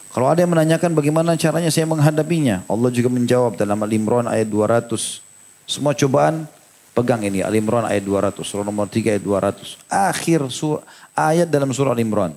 [0.08, 5.20] Kalau ada yang menanyakan bagaimana caranya saya menghadapinya, Allah juga menjawab dalam Al-Imran ayat 200.
[5.68, 6.48] Semua cobaan
[6.96, 9.76] pegang ini Al-Imran ayat 200, surah nomor 3 ayat 200.
[9.84, 10.80] Akhir surah,
[11.12, 12.32] ayat dalam surah Al-Imran.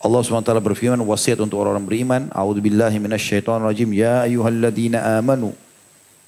[0.00, 2.22] Allah SWT berfirman wasiat untuk orang-orang beriman.
[2.32, 3.88] A'udzubillahi minasyaitonirrajim.
[3.92, 5.52] Ya ayyuhalladzina amanu.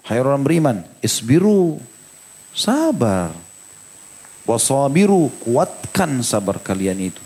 [0.04, 1.80] Hai orang beriman, isbiru.
[2.52, 3.32] Sabar.
[4.42, 7.22] Wasabiru, kuatkan sabar kalian itu.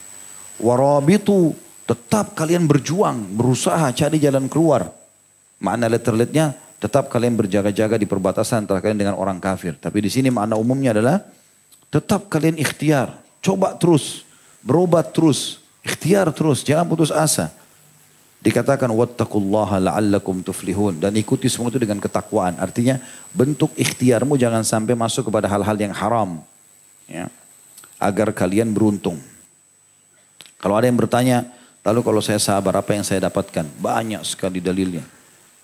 [0.61, 1.57] Warabitu,
[1.89, 4.93] tetap kalian berjuang, berusaha cari jalan keluar.
[5.57, 9.73] Makna letterletnya, tetap kalian berjaga-jaga di perbatasan antara kalian dengan orang kafir.
[9.81, 11.25] Tapi di sini makna umumnya adalah,
[11.89, 13.17] tetap kalian ikhtiar.
[13.41, 14.29] Coba terus,
[14.61, 17.49] berobat terus, ikhtiar terus, jangan putus asa.
[18.45, 22.61] Dikatakan wattaqullaha la'allakum tuflihun dan ikuti semua itu dengan ketakwaan.
[22.61, 23.01] Artinya
[23.33, 26.45] bentuk ikhtiarmu jangan sampai masuk kepada hal-hal yang haram
[27.07, 27.31] ya,
[27.99, 29.19] agar kalian beruntung.
[30.61, 31.47] Kalau ada yang bertanya,
[31.87, 33.67] lalu kalau saya sabar apa yang saya dapatkan?
[33.79, 35.05] Banyak sekali dalilnya.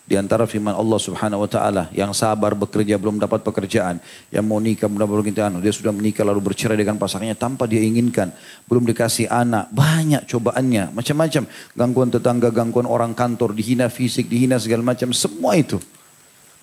[0.02, 1.86] Di antara firman Allah subhanahu wa ta'ala.
[1.94, 4.02] Yang sabar bekerja belum dapat pekerjaan.
[4.34, 5.62] Yang mau nikah belum dapat pekerjaan.
[5.62, 8.34] Dia sudah menikah lalu bercerai dengan pasangannya tanpa dia inginkan.
[8.66, 9.70] Belum dikasih anak.
[9.70, 10.90] Banyak cobaannya.
[10.90, 11.46] Macam-macam.
[11.78, 13.54] Gangguan tetangga, gangguan orang kantor.
[13.54, 15.14] Dihina fisik, dihina segala macam.
[15.14, 15.78] Semua itu.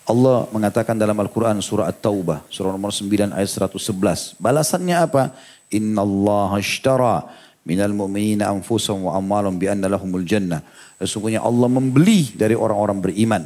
[0.10, 2.50] Allah mengatakan dalam Al-Quran surah At-Taubah.
[2.50, 4.42] Surah nomor 9 ayat 111.
[4.42, 5.38] Balasannya apa?
[5.70, 7.30] Inna Allah ashtara
[7.62, 10.66] minal mu'minina anfusahum wa ammalum bi anna lahumul jannah.
[10.98, 13.44] Sesungguhnya Allah membeli dari orang-orang beriman.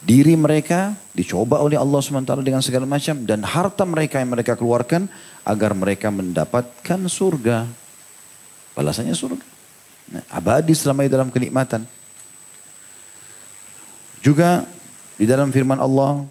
[0.00, 3.20] Diri mereka dicoba oleh Allah SWT dengan segala macam.
[3.20, 5.04] Dan harta mereka yang mereka keluarkan
[5.44, 7.68] agar mereka mendapatkan surga.
[8.72, 9.44] Balasannya surga.
[10.16, 11.84] Nah, abadi selama dalam kenikmatan.
[14.24, 14.64] Juga
[15.14, 16.26] di dalam firman Allah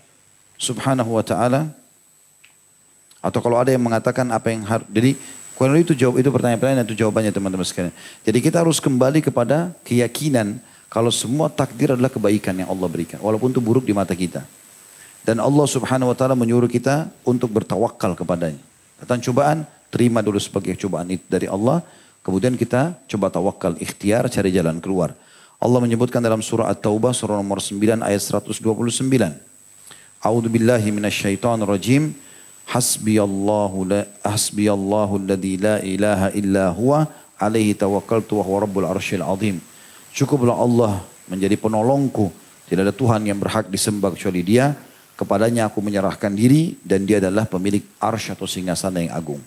[0.59, 1.71] subhanahu wa ta'ala.
[3.23, 4.87] Atau kalau ada yang mengatakan apa yang harus.
[4.91, 5.15] Jadi
[5.55, 7.95] kalau itu jawab itu pertanyaan-pertanyaan itu jawabannya teman-teman sekalian.
[8.27, 10.59] Jadi kita harus kembali kepada keyakinan
[10.91, 13.17] kalau semua takdir adalah kebaikan yang Allah berikan.
[13.23, 14.43] Walaupun itu buruk di mata kita.
[15.23, 18.59] Dan Allah subhanahu wa ta'ala menyuruh kita untuk bertawakal kepadanya.
[18.99, 21.79] Datang cobaan, terima dulu sebagai cobaan itu dari Allah.
[22.19, 25.15] Kemudian kita coba tawakal, ikhtiar, cari jalan keluar.
[25.63, 28.99] Allah menyebutkan dalam surah At-Taubah, surah nomor 9 ayat 129.
[30.19, 32.12] A'udhu billahi minasyaitonir rajim.
[32.67, 37.08] Hasbiyallahu la hasbiyallahu alladhi la ilaha illa huwa
[37.39, 39.63] alaihi tawakkaltu wa huwa rabbul arsyil azim.
[40.12, 40.99] Cukuplah Allah
[41.32, 42.28] menjadi penolongku.
[42.67, 44.76] Tidak ada Tuhan yang berhak disembah kecuali Dia.
[45.15, 49.39] Kepadanya aku menyerahkan diri dan Dia adalah pemilik arsy atau singgasana yang agung.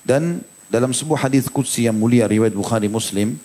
[0.00, 0.40] Dan
[0.72, 3.36] dalam sebuah hadis qudsi yang mulia riwayat Bukhari Muslim,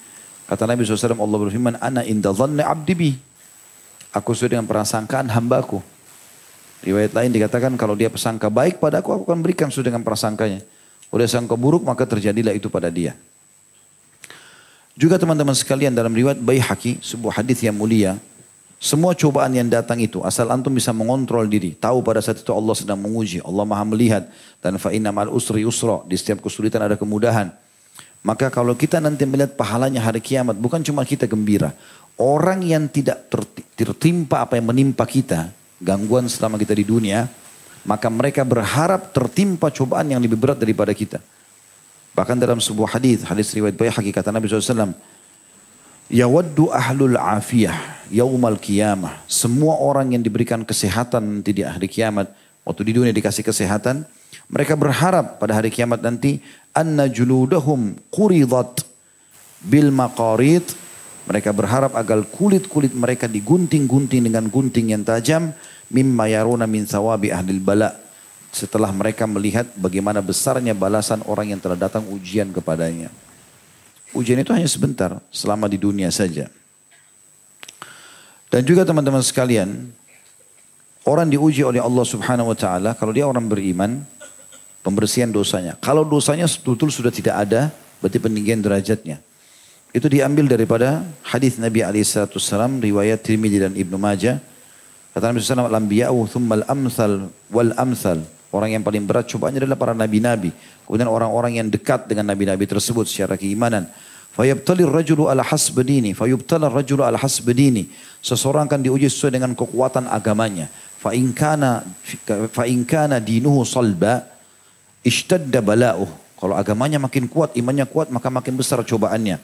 [0.48, 3.12] kata Nabi SAW Allah berfirman, "Ana inda dhanni 'abdi bi."
[4.16, 5.84] Aku sesuai dengan prasangkaan hambaku.
[6.82, 10.64] Riwayat lain dikatakan kalau dia pesangka baik pada aku, aku akan berikan sesuai dengan prasangkanya.
[11.08, 13.16] Kalau dia sangka buruk, maka terjadilah itu pada dia.
[14.98, 18.18] Juga teman-teman sekalian dalam riwayat Baihaqi, sebuah hadis yang mulia,
[18.78, 22.78] semua cobaan yang datang itu, asal antum bisa mengontrol diri, tahu pada saat itu Allah
[22.78, 24.30] sedang menguji, Allah maha melihat,
[24.62, 27.50] dan fa'inna mal usri usra, di setiap kesulitan ada kemudahan.
[28.26, 31.72] Maka kalau kita nanti melihat pahalanya hari kiamat, bukan cuma kita gembira.
[32.18, 33.30] Orang yang tidak
[33.78, 37.30] tertimpa apa yang menimpa kita, gangguan selama kita di dunia,
[37.86, 41.22] maka mereka berharap tertimpa cobaan yang lebih berat daripada kita.
[42.18, 44.98] Bahkan dalam sebuah hadis, hadis riwayat Baihaqi kata Nabi SAW,
[46.10, 49.24] Yawaddu ahlul afiyah yaumal qiyamah.
[49.28, 52.32] Semua orang yang diberikan kesehatan nanti di hari kiamat,
[52.64, 54.08] waktu di dunia dikasih kesehatan,
[54.48, 56.40] mereka berharap pada hari kiamat nanti
[56.78, 58.86] anna juludahum quridat
[59.66, 60.62] bil maqarid
[61.28, 65.52] mereka berharap agar kulit-kulit mereka digunting-gunting dengan gunting yang tajam.
[65.92, 67.92] Mimma yaruna min sawabi ahlil bala.
[68.56, 73.12] Setelah mereka melihat bagaimana besarnya balasan orang yang telah datang ujian kepadanya.
[74.16, 76.48] Ujian itu hanya sebentar, selama di dunia saja.
[78.48, 79.92] Dan juga teman-teman sekalian,
[81.04, 84.08] orang diuji oleh Allah subhanahu wa ta'ala, kalau dia orang beriman,
[84.86, 85.76] pembersihan dosanya.
[85.80, 87.70] Kalau dosanya betul sudah tidak ada,
[88.02, 89.22] berarti peninggian derajatnya.
[89.96, 94.38] Itu diambil daripada hadis Nabi SAW riwayat Tirmidzi dan Ibnu Majah.
[95.16, 98.22] Kata Nabi SAW, Al-Anbiya'u thummal amsal wal amsal.
[98.54, 100.56] Orang yang paling berat cobaannya adalah para nabi-nabi.
[100.88, 103.92] Kemudian orang-orang yang dekat dengan nabi-nabi tersebut secara keimanan.
[104.38, 106.14] Fayabtali rajulu ala hasbedini.
[106.14, 107.90] Fayubtala rajulu ala hasbedini.
[108.22, 110.70] Seseorang akan diuji sesuai dengan kekuatan agamanya.
[111.02, 111.84] Fa'inkana
[112.54, 112.64] fa
[113.20, 114.37] dinuhu salba.
[115.08, 116.12] Ishtadda bala'uh.
[116.38, 119.40] Kalau agamanya makin kuat, imannya kuat, maka makin besar cobaannya.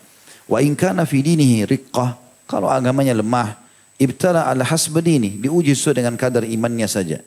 [0.45, 3.56] Wa in kana fi dinihi riqqah, kalau agamanya lemah,
[3.95, 7.23] ibtala ala hasb dini, diuji sesuai dengan kadar imannya saja.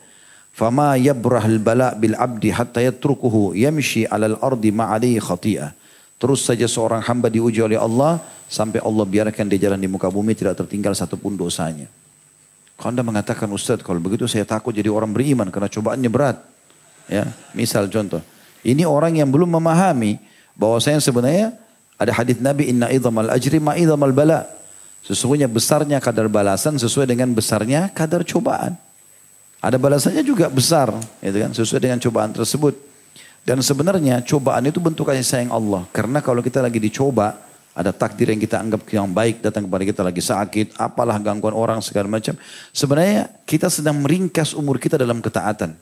[0.53, 5.73] Fama yabrahal bala bil abdi hatta yatrukuhu yamshi alal ardi ma'ali khati'ah.
[6.17, 8.17] Terus saja seorang hamba diuji oleh Allah
[8.49, 11.85] sampai Allah biarkan dia jalan di muka bumi tidak tertinggal satu pun dosanya.
[12.73, 16.37] Kalau anda mengatakan Ustaz kalau begitu saya takut jadi orang beriman karena cobaannya berat.
[17.07, 18.19] Ya, misal contoh.
[18.63, 20.19] Ini orang yang belum memahami
[20.55, 21.55] bahwa saya sebenarnya
[21.95, 24.43] ada hadis Nabi inna idhamal ajri ma idhamal bala.
[25.07, 28.75] Sesungguhnya besarnya kadar balasan sesuai dengan besarnya kadar cobaan.
[29.63, 30.93] Ada balasannya juga besar,
[31.23, 32.75] gitu kan, sesuai dengan cobaan tersebut.
[33.47, 35.87] Dan sebenarnya cobaan itu bentuk kasih sayang Allah.
[35.95, 37.39] Karena kalau kita lagi dicoba,
[37.71, 41.79] ada takdir yang kita anggap yang baik datang kepada kita lagi sakit, apalah gangguan orang
[41.79, 42.35] segala macam.
[42.75, 45.73] Sebenarnya kita sedang meringkas umur kita dalam ketaatan.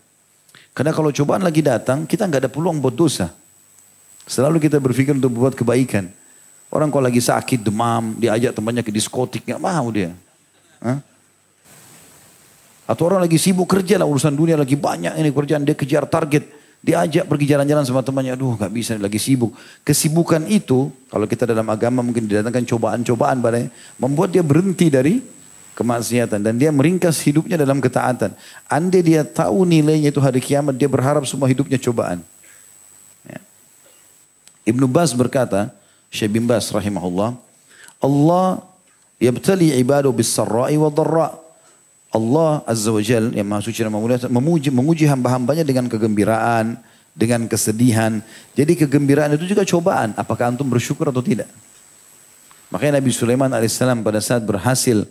[0.76, 3.32] Karena kalau cobaan lagi datang, kita nggak ada peluang buat dosa.
[4.28, 6.12] Selalu kita berpikir untuk buat kebaikan.
[6.68, 10.12] Orang kalau lagi sakit, demam, diajak temannya ke diskotik, nggak mau dia.
[10.84, 11.00] Hah?
[12.92, 16.44] Atau orang lagi sibuk kerja lah, urusan dunia lagi banyak ini kerjaan, dia kejar target.
[16.86, 19.56] Diajak pergi jalan-jalan sama temannya, aduh nggak bisa, lagi sibuk.
[19.82, 25.18] Kesibukan itu, kalau kita dalam agama mungkin didatangkan cobaan-cobaan padanya, membuat dia berhenti dari
[25.76, 28.32] kemaksiatan dan dia meringkas hidupnya dalam ketaatan.
[28.72, 32.24] Andai dia tahu nilainya itu hari kiamat, dia berharap semua hidupnya cobaan.
[33.28, 33.40] Ya.
[34.72, 35.70] Ibnu Bas berkata,
[36.08, 37.36] Syekh bin Bas rahimahullah,
[38.00, 38.64] Allah
[39.20, 41.36] yabtali ibadu bis sarra'i wa dharra.
[42.16, 46.80] Allah Azza wa Jal yang maha suci dan mulia memuji, menguji hamba-hambanya dengan kegembiraan,
[47.12, 48.24] dengan kesedihan.
[48.56, 50.16] Jadi kegembiraan itu juga cobaan.
[50.16, 51.52] Apakah antum bersyukur atau tidak?
[52.72, 55.04] Makanya Nabi Sulaiman alaihissalam pada saat berhasil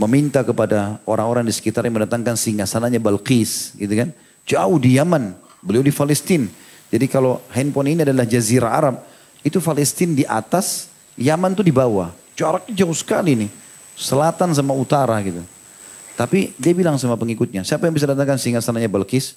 [0.00, 4.08] meminta kepada orang-orang di sekitar yang mendatangkan singgasananya Balqis, gitu kan?
[4.48, 6.48] Jauh di Yaman, beliau di Palestina.
[6.88, 9.04] Jadi kalau handphone ini adalah jazirah Arab,
[9.44, 10.88] itu Palestina di atas,
[11.20, 12.16] Yaman tuh di bawah.
[12.32, 13.50] Jaraknya jauh sekali nih.
[14.00, 15.44] Selatan sama utara gitu.
[16.16, 19.36] Tapi dia bilang sama pengikutnya, siapa yang bisa datangkan singgasananya Balqis?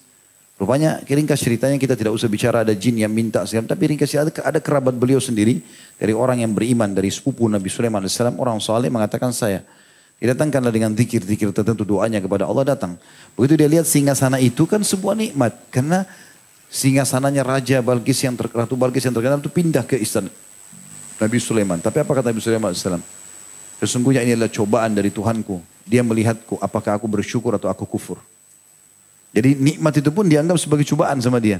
[0.55, 4.31] Rupanya ringkas ceritanya kita tidak usah bicara ada jin yang minta segala, tapi ringkas ada,
[4.31, 5.59] ada kerabat beliau sendiri
[5.99, 9.65] dari orang yang beriman dari sepupu Nabi Sulaiman AS orang saleh mengatakan saya
[10.23, 12.95] Didatangkanlah dengan zikir-zikir tertentu doanya kepada Allah datang.
[13.35, 15.51] Begitu dia lihat singa sana itu kan sebuah nikmat.
[15.67, 16.07] Karena
[16.71, 20.31] singa sananya Raja Balkis yang terkenal, Ratu Balkis yang terkenal itu pindah ke istana
[21.19, 21.75] Nabi Sulaiman.
[21.83, 22.87] Tapi apa kata Nabi Sulaiman AS?
[23.83, 25.59] Sesungguhnya ini adalah cobaan dari Tuhanku.
[25.83, 28.23] Dia melihatku apakah aku bersyukur atau aku kufur.
[29.35, 31.59] Jadi nikmat itu pun dianggap sebagai cobaan sama dia.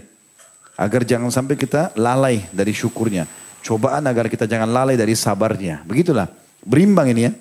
[0.79, 3.27] Agar jangan sampai kita lalai dari syukurnya.
[3.59, 5.83] Cobaan agar kita jangan lalai dari sabarnya.
[5.83, 6.31] Begitulah.
[6.63, 7.31] Berimbang ini ya.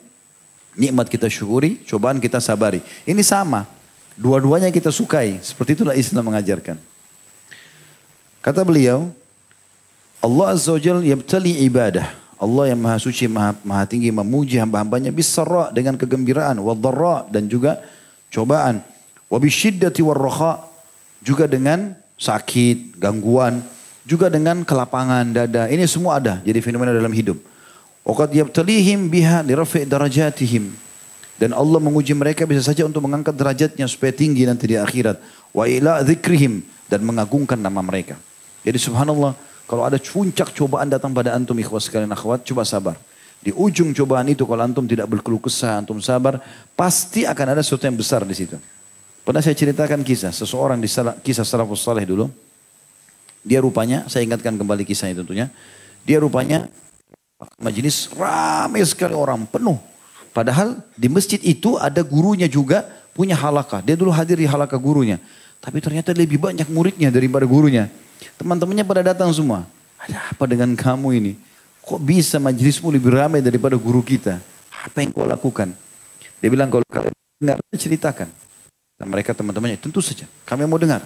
[0.73, 2.81] Nikmat kita syukuri, cobaan kita sabari.
[3.05, 3.69] Ini sama.
[4.17, 5.41] Dua-duanya kita sukai.
[5.45, 6.81] Seperti itulah Islam mengajarkan.
[8.41, 9.13] Kata beliau,
[10.23, 12.09] Allah Azza wa Jal yabtali ibadah.
[12.43, 17.79] Allah yang maha suci, maha, maha tinggi, memuji hamba-hambanya bisarra dengan kegembiraan, wadharra dan juga
[18.35, 18.83] cobaan.
[19.31, 20.59] Wabishiddati warraha
[21.23, 23.63] juga dengan sakit, gangguan,
[24.03, 25.71] juga dengan kelapangan dada.
[25.71, 27.39] Ini semua ada jadi fenomena dalam hidup.
[28.03, 30.75] Waqad yabtalihim biha lirafi' darajatihim.
[31.39, 35.19] Dan Allah menguji mereka bisa saja untuk mengangkat derajatnya supaya tinggi nanti di akhirat.
[35.51, 38.15] Wa ila dzikrihim dan mengagungkan nama mereka.
[38.63, 39.35] Jadi subhanallah,
[39.67, 42.97] kalau ada puncak cobaan datang pada antum ikhwas sekalian akhwat, coba sabar.
[43.43, 46.39] Di ujung cobaan itu kalau antum tidak berkeluh kesah, antum sabar,
[46.79, 48.55] pasti akan ada sesuatu yang besar di situ.
[49.27, 52.31] Pernah saya ceritakan kisah, seseorang di salah, kisah salafus saleh dulu.
[53.43, 55.51] Dia rupanya, saya ingatkan kembali kisahnya tentunya.
[56.07, 56.71] Dia rupanya
[57.59, 59.79] Majelis ramai sekali orang, penuh.
[60.33, 63.85] Padahal di masjid itu ada gurunya juga punya halakah.
[63.85, 65.21] Dia dulu hadir di halakah gurunya.
[65.63, 67.93] Tapi ternyata lebih banyak muridnya daripada gurunya.
[68.41, 69.69] Teman-temannya pada datang semua.
[70.03, 71.33] Ada apa dengan kamu ini?
[71.83, 74.43] Kok bisa majelismu lebih ramai daripada guru kita?
[74.83, 75.71] Apa yang kau lakukan?
[76.43, 78.27] Dia bilang kalau kalian dengar, ceritakan.
[78.99, 81.03] Dan mereka teman-temannya, tentu saja kami mau dengar.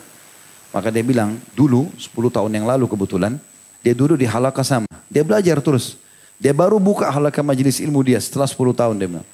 [0.73, 3.37] Maka dia bilang, dulu 10 tahun yang lalu kebetulan,
[3.81, 4.89] dia duduk di halakah sama.
[5.09, 5.97] Dia belajar terus.
[6.37, 9.29] Dia baru buka halakah majelis ilmu dia setelah 10 tahun dia bilang.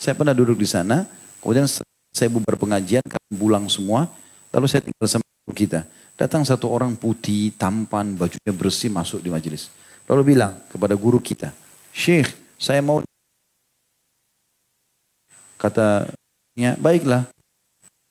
[0.00, 1.06] Saya pernah duduk di sana,
[1.38, 1.68] kemudian
[2.10, 4.10] saya bubar pengajian, kami pulang semua,
[4.50, 5.86] lalu saya tinggal sama kita.
[6.18, 9.70] Datang satu orang putih, tampan, bajunya bersih masuk di majelis.
[10.10, 11.54] Lalu bilang kepada guru kita,
[11.94, 12.98] Syekh, saya mau
[15.60, 17.30] katanya, baiklah.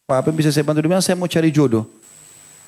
[0.09, 0.81] Apa yang bisa saya bantu?
[0.81, 1.85] Dia bilang, saya mau cari jodoh.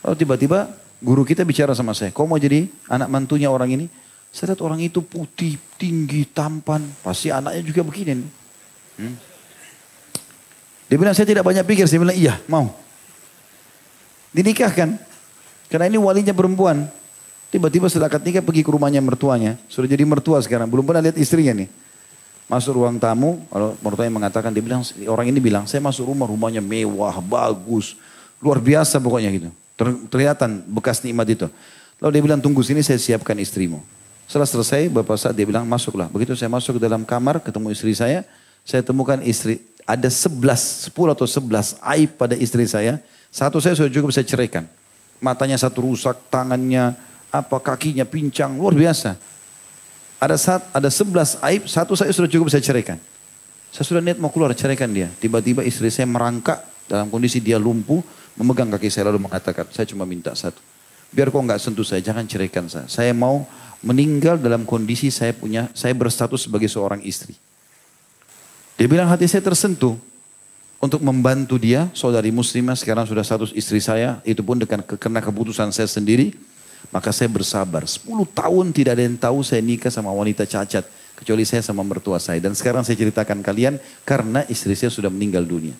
[0.03, 3.85] Lalu tiba-tiba guru kita bicara sama saya, kau mau jadi anak mantunya orang ini?
[4.31, 6.79] Saya lihat orang itu putih, tinggi, tampan.
[7.03, 8.23] Pasti anaknya juga begini.
[8.95, 9.15] Hmm.
[10.87, 11.83] Dia bilang, saya tidak banyak pikir.
[11.83, 12.71] Saya bilang, iya, mau.
[14.31, 14.95] Dinikahkan.
[15.67, 16.87] Karena ini walinya perempuan.
[17.51, 19.59] Tiba-tiba setelah akad nikah pergi ke rumahnya mertuanya.
[19.67, 20.71] Sudah jadi mertua sekarang.
[20.71, 21.67] Belum pernah lihat istrinya nih.
[22.47, 26.59] Masuk ruang tamu, kalau mertuanya mengatakan, dia bilang, orang ini bilang, saya masuk rumah, rumahnya
[26.59, 27.95] mewah, bagus.
[28.39, 29.49] Luar biasa pokoknya gitu.
[30.07, 31.47] Terlihatan bekas nikmat itu.
[31.99, 33.79] Lalu dia bilang, tunggu sini saya siapkan istrimu.
[34.31, 36.07] Setelah selesai, Bapak saat dia bilang masuklah.
[36.07, 38.23] Begitu saya masuk ke dalam kamar, ketemu istri saya,
[38.63, 43.03] saya temukan istri, ada sebelas, sepuluh atau sebelas aib pada istri saya.
[43.27, 44.71] Satu saya sudah cukup saya ceraikan.
[45.19, 46.95] Matanya satu rusak, tangannya,
[47.27, 49.19] apa kakinya pincang, luar biasa.
[50.23, 53.03] Ada saat ada sebelas aib, satu saya sudah cukup saya ceraikan.
[53.67, 55.11] Saya sudah niat mau keluar ceraikan dia.
[55.19, 57.99] Tiba-tiba istri saya merangkak dalam kondisi dia lumpuh,
[58.39, 60.70] memegang kaki saya lalu mengatakan, saya cuma minta satu.
[61.11, 62.87] Biar kau nggak sentuh saya, jangan ceraikan saya.
[62.87, 63.43] Saya mau
[63.83, 67.35] meninggal dalam kondisi saya punya saya berstatus sebagai seorang istri.
[68.79, 69.99] Dia bilang hati saya tersentuh
[70.81, 75.69] untuk membantu dia, saudari muslimah sekarang sudah status istri saya, itu pun dengan karena keputusan
[75.69, 76.33] saya sendiri,
[76.89, 77.85] maka saya bersabar.
[77.85, 80.81] 10 tahun tidak ada yang tahu saya nikah sama wanita cacat,
[81.13, 82.41] kecuali saya sama mertua saya.
[82.41, 85.77] Dan sekarang saya ceritakan kalian karena istri saya sudah meninggal dunia.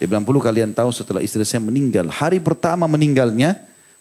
[0.00, 3.60] Dia bilang perlu kalian tahu setelah istri saya meninggal, hari pertama meninggalnya,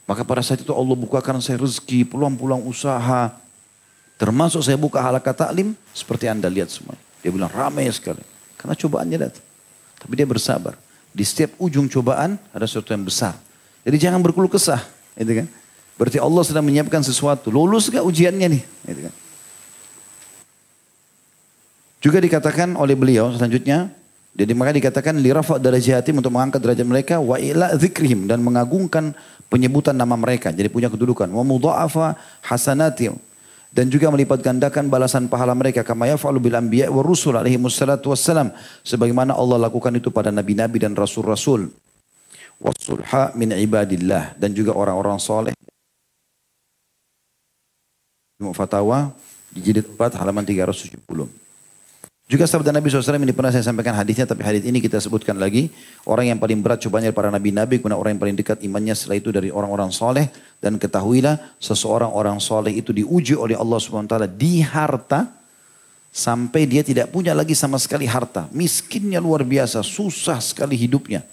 [0.10, 3.32] maka pada saat itu Allah bukakan saya rezeki, peluang-peluang usaha.
[4.18, 6.94] Termasuk saya buka halakat taklim seperti anda lihat semua.
[7.26, 8.22] Dia bilang ramai sekali.
[8.58, 9.46] Karena cobaannya datang.
[9.98, 10.78] Tapi dia bersabar.
[11.10, 13.34] Di setiap ujung cobaan ada sesuatu yang besar.
[13.82, 14.82] Jadi jangan berkeluh kesah.
[15.18, 15.48] Gitu kan?
[15.98, 17.50] Berarti Allah sedang menyiapkan sesuatu.
[17.50, 18.64] Lulus gak ujiannya nih?
[18.90, 19.14] Gitu kan?
[22.02, 23.94] Juga dikatakan oleh beliau selanjutnya,
[24.32, 29.12] jadi maka dikatakan lirafa darajatim untuk mengangkat derajat mereka wa ila zikrihim dan mengagungkan
[29.52, 30.56] penyebutan nama mereka.
[30.56, 31.28] Jadi punya kedudukan.
[31.28, 32.16] Wa mudha'afa
[32.48, 33.20] hasanatihim
[33.76, 38.12] dan juga melipat gandakan balasan pahala mereka kama yaf'alu bil anbiya wa rusul alaihi wassalatu
[38.12, 38.52] wassalam
[38.84, 41.72] sebagaimana Allah lakukan itu pada nabi-nabi dan rasul-rasul
[42.60, 45.56] wasulha min ibadillah dan juga orang-orang soleh
[48.52, 49.14] Fatawa
[49.54, 50.98] di jilid 4 halaman 370.
[52.32, 55.68] Juga sabda Nabi SAW ini pernah saya sampaikan hadisnya, tapi hadis ini kita sebutkan lagi.
[56.08, 59.36] Orang yang paling berat cobanya para nabi-nabi, kemudian orang yang paling dekat imannya setelah itu
[59.36, 60.32] dari orang-orang soleh.
[60.64, 65.28] Dan ketahuilah seseorang orang soleh itu diuji oleh Allah SWT di harta,
[66.08, 68.48] sampai dia tidak punya lagi sama sekali harta.
[68.56, 71.28] Miskinnya luar biasa, susah sekali hidupnya.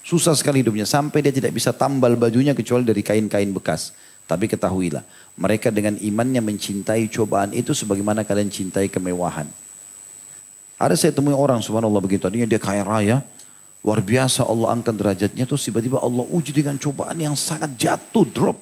[0.00, 3.92] Susah sekali hidupnya, sampai dia tidak bisa tambal bajunya kecuali dari kain-kain bekas.
[4.24, 5.04] Tapi ketahuilah,
[5.36, 9.44] mereka dengan imannya mencintai cobaan itu sebagaimana kalian cintai kemewahan.
[10.80, 12.24] Ada saya temui orang subhanallah begitu.
[12.24, 13.20] Tadinya dia kaya raya.
[13.84, 15.44] Luar biasa Allah angkat derajatnya.
[15.44, 18.24] Terus tiba-tiba Allah uji dengan cobaan yang sangat jatuh.
[18.24, 18.56] Drop.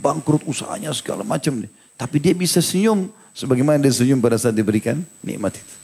[0.00, 1.60] Bangkrut usahanya segala macam.
[2.00, 3.12] Tapi dia bisa senyum.
[3.36, 5.74] Sebagaimana dia senyum pada saat diberikan nikmat itu.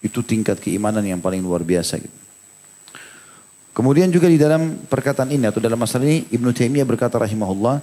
[0.00, 2.00] Itu tingkat keimanan yang paling luar biasa.
[2.00, 2.16] Gitu.
[3.76, 7.82] Kemudian juga di dalam perkataan ini atau dalam masalah ini Ibnu Taimiyah berkata rahimahullah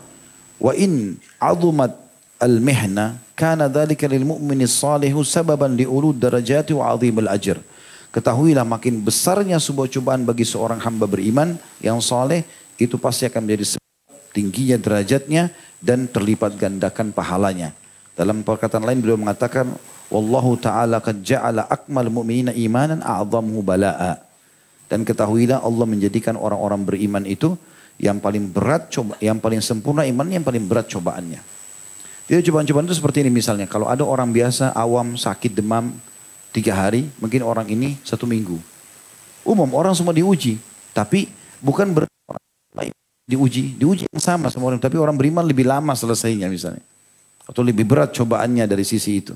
[0.57, 1.91] wa in azumat
[2.41, 7.61] al-mihna kana dhalika lil mu'mini salihu sababan li ulud darajati wa azimul ajr.
[8.11, 12.43] Ketahuilah makin besarnya sebuah cobaan bagi seorang hamba beriman yang saleh
[12.75, 13.79] itu pasti akan menjadi
[14.35, 17.71] tingginya derajatnya dan terlipat gandakan pahalanya.
[18.11, 19.71] Dalam perkataan lain beliau mengatakan
[20.11, 24.19] wallahu taala qad ja'ala akmal mu'minina imanan a'zamuhu bala'a.
[24.91, 27.55] Dan ketahuilah Allah menjadikan orang-orang beriman itu
[27.95, 31.60] yang paling berat coba yang paling sempurna iman yang paling berat cobaannya.
[32.29, 33.65] Jadi cobaan-cobaan itu seperti ini misalnya.
[33.65, 35.93] Kalau ada orang biasa, awam, sakit, demam,
[36.53, 38.59] tiga hari, mungkin orang ini satu minggu.
[39.41, 40.61] Umum orang semua diuji.
[40.93, 41.27] Tapi
[41.63, 42.03] bukan ber
[43.25, 43.79] diuji.
[43.79, 44.79] Diuji yang sama sama orang.
[44.81, 46.83] Tapi orang beriman lebih lama selesainya misalnya.
[47.47, 49.33] Atau lebih berat cobaannya dari sisi itu.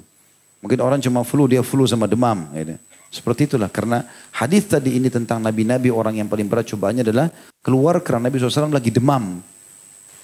[0.60, 2.52] Mungkin orang cuma flu, dia flu sama demam.
[2.52, 2.76] Gitu.
[3.10, 3.72] Seperti itulah.
[3.72, 4.04] Karena
[4.36, 7.28] hadis tadi ini tentang nabi-nabi orang yang paling berat cobaannya adalah
[7.64, 9.40] keluar karena Nabi SAW lagi demam.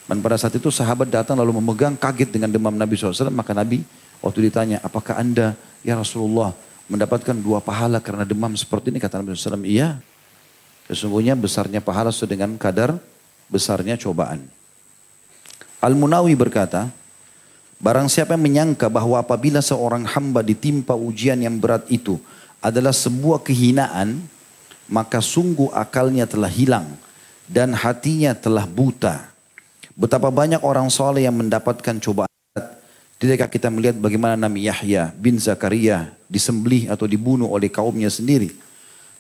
[0.10, 3.32] Dan pada saat itu sahabat datang lalu memegang kaget dengan demam Nabi SAW.
[3.32, 3.86] Maka Nabi
[4.20, 6.52] waktu ditanya, apakah anda ya Rasulullah
[6.91, 8.99] mendapatkan dua pahala karena demam seperti ini?
[8.99, 10.02] Kata Nabi SAW, iya.
[10.91, 12.99] Sesungguhnya besarnya pahala sesuai dengan kadar
[13.47, 14.43] besarnya cobaan.
[15.80, 16.91] Al-Munawi berkata,
[17.82, 22.22] Barang siapa yang menyangka bahwa apabila seorang hamba ditimpa ujian yang berat itu
[22.62, 24.22] adalah sebuah kehinaan,
[24.86, 26.86] maka sungguh akalnya telah hilang
[27.49, 29.30] dan hatinya telah buta.
[30.02, 32.34] Betapa banyak orang soleh yang mendapatkan cobaan.
[33.22, 38.49] Tidakkah kita melihat bagaimana Nabi Yahya bin Zakaria disembelih atau dibunuh oleh kaumnya sendiri.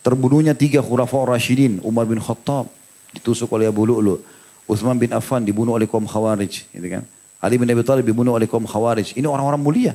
[0.01, 2.65] Terbunuhnya tiga khulafa Rashidin, Umar bin Khattab
[3.13, 4.25] ditusuk oleh Abu Lu'lu.
[4.65, 6.65] Uthman bin Affan dibunuh oleh kaum Khawarij.
[6.73, 7.05] Gitu kan?
[7.37, 9.13] Ali bin Abi Thalib dibunuh oleh kaum Khawarij.
[9.13, 9.93] Ini orang-orang mulia.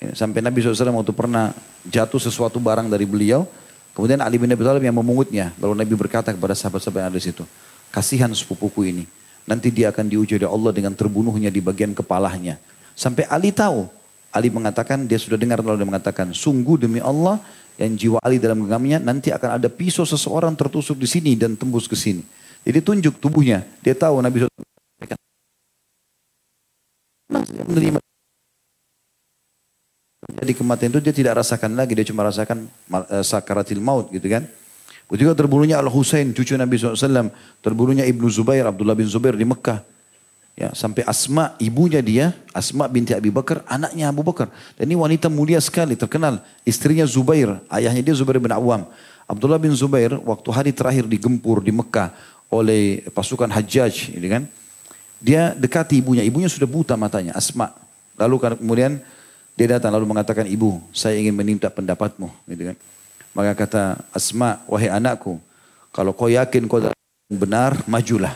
[0.00, 1.52] Ya, sampai Nabi SAW waktu pernah
[1.84, 3.44] jatuh sesuatu barang dari beliau.
[3.92, 5.52] Kemudian Ali bin Abi Thalib yang memungutnya.
[5.60, 7.44] Lalu Nabi berkata kepada sahabat-sahabat yang ada di situ.
[7.92, 9.04] Kasihan sepupuku ini.
[9.48, 12.60] Nanti dia akan diuji oleh Allah dengan terbunuhnya di bagian kepalanya.
[12.92, 13.88] Sampai Ali tahu.
[14.28, 17.40] Ali mengatakan, dia sudah dengar Allah mengatakan, sungguh demi Allah
[17.80, 21.88] yang jiwa Ali dalam genggamnya nanti akan ada pisau seseorang tertusuk di sini dan tembus
[21.88, 22.20] ke sini.
[22.60, 23.64] Jadi tunjuk tubuhnya.
[23.80, 24.52] Dia tahu Nabi SAW
[27.68, 27.98] menerima
[30.38, 34.46] jadi kematian itu dia tidak rasakan lagi, dia cuma rasakan uh, sakaratil maut gitu kan.
[35.08, 37.32] Ketika terbunuhnya Al-Husain, cucu Nabi SAW.
[37.64, 39.80] Terbunuhnya Ibnu Zubair, Abdullah bin Zubair di Mekah.
[40.58, 44.50] Ya, sampai Asma, ibunya dia, Asma binti Abi Bakar, anaknya Abu Bakar.
[44.74, 46.42] Dan ini wanita mulia sekali, terkenal.
[46.66, 48.84] Istrinya Zubair, ayahnya dia Zubair bin Awam.
[49.24, 52.10] Abdullah bin Zubair, waktu hari terakhir digempur di Mekah
[52.50, 54.42] oleh pasukan Hajjaj, ini kan.
[55.22, 57.70] Dia dekati ibunya, ibunya sudah buta matanya, Asma.
[58.18, 58.98] Lalu kemudian
[59.54, 62.28] dia datang lalu mengatakan, ibu saya ingin meminta pendapatmu.
[62.50, 62.76] Gitu kan.
[63.38, 65.38] Maka kata Asma, wahai anakku,
[65.94, 66.82] kalau kau yakin kau
[67.30, 68.34] benar, majulah.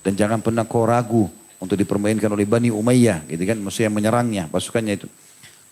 [0.00, 1.28] Dan jangan pernah kau ragu
[1.60, 5.12] untuk dipermainkan oleh Bani Umayyah, gitu kan, maksudnya menyerangnya, pasukannya itu.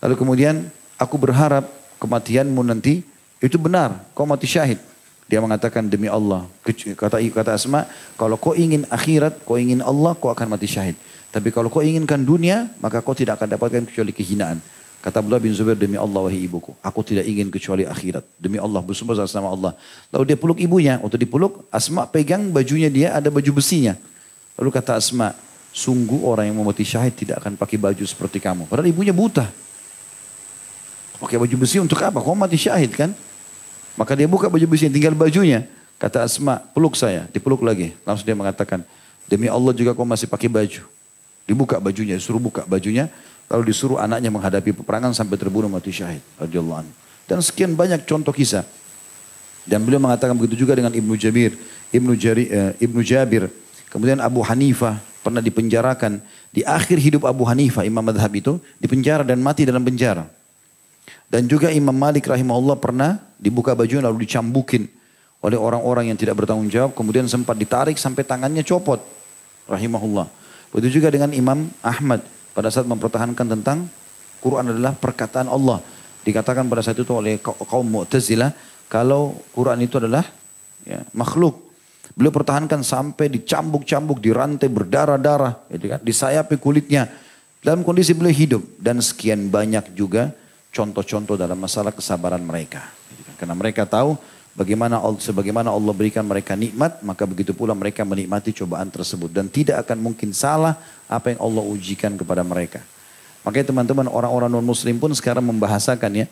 [0.05, 0.69] Lalu kemudian
[1.01, 1.65] aku berharap
[1.97, 3.01] kematianmu nanti
[3.41, 4.77] itu benar, kau mati syahid.
[5.25, 6.45] Dia mengatakan demi Allah,
[6.93, 7.89] kata kata Asma,
[8.21, 10.93] kalau kau ingin akhirat, kau ingin Allah, kau akan mati syahid.
[11.33, 14.61] Tapi kalau kau inginkan dunia, maka kau tidak akan dapatkan kecuali kehinaan.
[15.03, 18.23] Kata Abdullah bin Zubair, demi Allah wahai ibuku, aku tidak ingin kecuali akhirat.
[18.39, 19.75] Demi Allah, bersumpah atas nama Allah.
[20.15, 23.99] Lalu dia peluk ibunya, waktu dipeluk, Asma pegang bajunya dia, ada baju besinya.
[24.55, 25.35] Lalu kata Asma,
[25.75, 28.63] sungguh orang yang mau syahid tidak akan pakai baju seperti kamu.
[28.71, 29.51] Padahal ibunya buta.
[31.19, 32.23] Pakai baju besi untuk apa?
[32.23, 33.11] Kau mati syahid kan?
[33.99, 35.67] Maka dia buka baju besi, tinggal bajunya.
[35.99, 37.91] Kata Asma, peluk saya, dipeluk lagi.
[38.07, 38.87] Langsung dia mengatakan,
[39.27, 40.79] demi Allah juga kau masih pakai baju.
[41.43, 43.11] Dibuka bajunya, suruh buka bajunya.
[43.51, 46.23] Lalu disuruh anaknya menghadapi peperangan sampai terbunuh mati syahid.
[46.39, 46.91] Anhu.
[47.27, 48.65] Dan sekian banyak contoh kisah.
[49.63, 51.55] Dan beliau mengatakan begitu juga dengan Ibnu Jabir,
[51.95, 53.47] Ibnu Jari, eh, Ibnu Jabir.
[53.87, 56.19] Kemudian Abu Hanifah pernah dipenjarakan.
[56.51, 60.27] Di akhir hidup Abu Hanifah, imam madhab itu, dipenjara dan mati dalam penjara.
[61.31, 64.85] Dan juga Imam Malik rahimahullah pernah dibuka baju lalu dicambukin
[65.41, 66.93] oleh orang-orang yang tidak bertanggung jawab.
[66.93, 69.01] Kemudian sempat ditarik sampai tangannya copot.
[69.65, 70.29] Rahimahullah.
[70.69, 72.21] Begitu juga dengan Imam Ahmad
[72.53, 73.89] pada saat mempertahankan tentang
[74.39, 75.81] Quran adalah perkataan Allah.
[76.23, 78.53] Dikatakan pada saat itu oleh kaum Mu'tazilah
[78.87, 80.23] kalau Quran itu adalah
[80.87, 81.59] ya, makhluk.
[82.13, 87.09] Beliau pertahankan sampai dicambuk-cambuk, dirantai berdarah-darah, ya, disayapi kulitnya.
[87.63, 88.63] Dalam kondisi beliau hidup.
[88.77, 90.29] Dan sekian banyak juga
[90.69, 92.85] contoh-contoh dalam masalah kesabaran mereka.
[93.39, 94.13] Karena mereka tahu
[94.53, 99.81] Bagaimana sebagaimana Allah berikan mereka nikmat, maka begitu pula mereka menikmati cobaan tersebut dan tidak
[99.81, 100.77] akan mungkin salah
[101.09, 102.85] apa yang Allah ujikan kepada mereka.
[103.41, 106.25] Makanya teman-teman orang-orang non muslim pun sekarang membahasakan ya.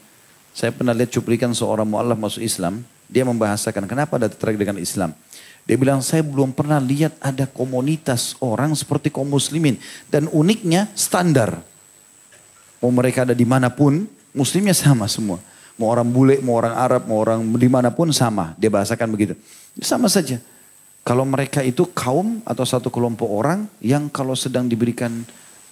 [0.53, 5.17] Saya pernah lihat cuplikan seorang mu'alaf masuk Islam, dia membahasakan kenapa ada tertarik dengan Islam.
[5.65, 9.81] Dia bilang saya belum pernah lihat ada komunitas orang seperti kaum muslimin
[10.13, 11.57] dan uniknya standar.
[12.81, 15.37] Mau mereka ada di mana pun, muslimnya sama semua.
[15.81, 18.53] Mau orang bule, mau orang Arab, mau orang di mana pun sama.
[18.61, 19.33] Dia bahasakan begitu.
[19.81, 20.37] Sama saja.
[21.01, 25.25] Kalau mereka itu kaum atau satu kelompok orang yang kalau sedang diberikan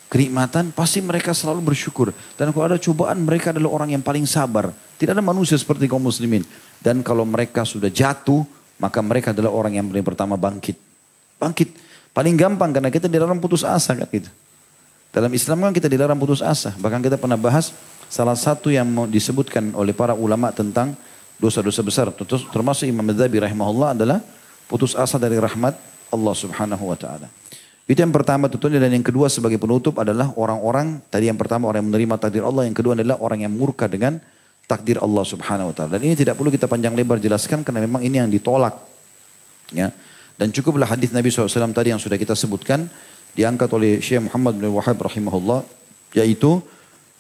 [0.10, 2.10] kenikmatan pasti mereka selalu bersyukur.
[2.34, 4.74] Dan kalau ada cobaan mereka adalah orang yang paling sabar.
[4.98, 6.42] Tidak ada manusia seperti kaum muslimin.
[6.82, 8.42] Dan kalau mereka sudah jatuh
[8.82, 10.74] maka mereka adalah orang yang paling pertama bangkit.
[11.38, 11.70] Bangkit.
[12.10, 14.34] Paling gampang karena kita dilarang putus asa kan gitu.
[15.14, 16.74] Dalam Islam kan kita dilarang putus asa.
[16.74, 17.70] Bahkan kita pernah bahas
[18.10, 20.98] salah satu yang disebutkan oleh para ulama tentang
[21.40, 22.12] dosa-dosa besar
[22.52, 24.20] termasuk Imam Madzhabi rahimahullah adalah
[24.68, 25.78] putus asa dari rahmat
[26.12, 27.30] Allah Subhanahu wa taala.
[27.90, 31.82] Itu yang pertama tentunya dan yang kedua sebagai penutup adalah orang-orang tadi yang pertama orang
[31.82, 34.22] yang menerima takdir Allah, yang kedua adalah orang yang murka dengan
[34.70, 35.98] takdir Allah Subhanahu wa taala.
[35.98, 38.78] Dan ini tidak perlu kita panjang lebar jelaskan karena memang ini yang ditolak.
[39.74, 39.90] Ya.
[40.38, 42.86] Dan cukuplah hadis Nabi SAW tadi yang sudah kita sebutkan
[43.34, 45.66] diangkat oleh Syekh Muhammad bin Wahab rahimahullah
[46.14, 46.62] yaitu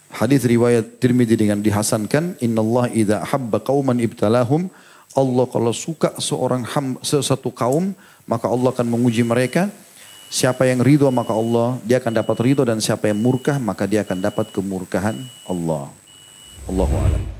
[0.09, 4.73] Hadis riwayat Tirmidzi dengan dihasankan, Allah idza habba qauman ibtalahum.
[5.13, 7.93] Allah kalau suka seorang ham, satu kaum,
[8.25, 9.69] maka Allah akan menguji mereka.
[10.29, 14.05] Siapa yang ridho maka Allah dia akan dapat ridho dan siapa yang murkah maka dia
[14.05, 15.17] akan dapat kemurkahan
[15.49, 15.89] Allah.
[16.69, 17.38] Allahu a'lam.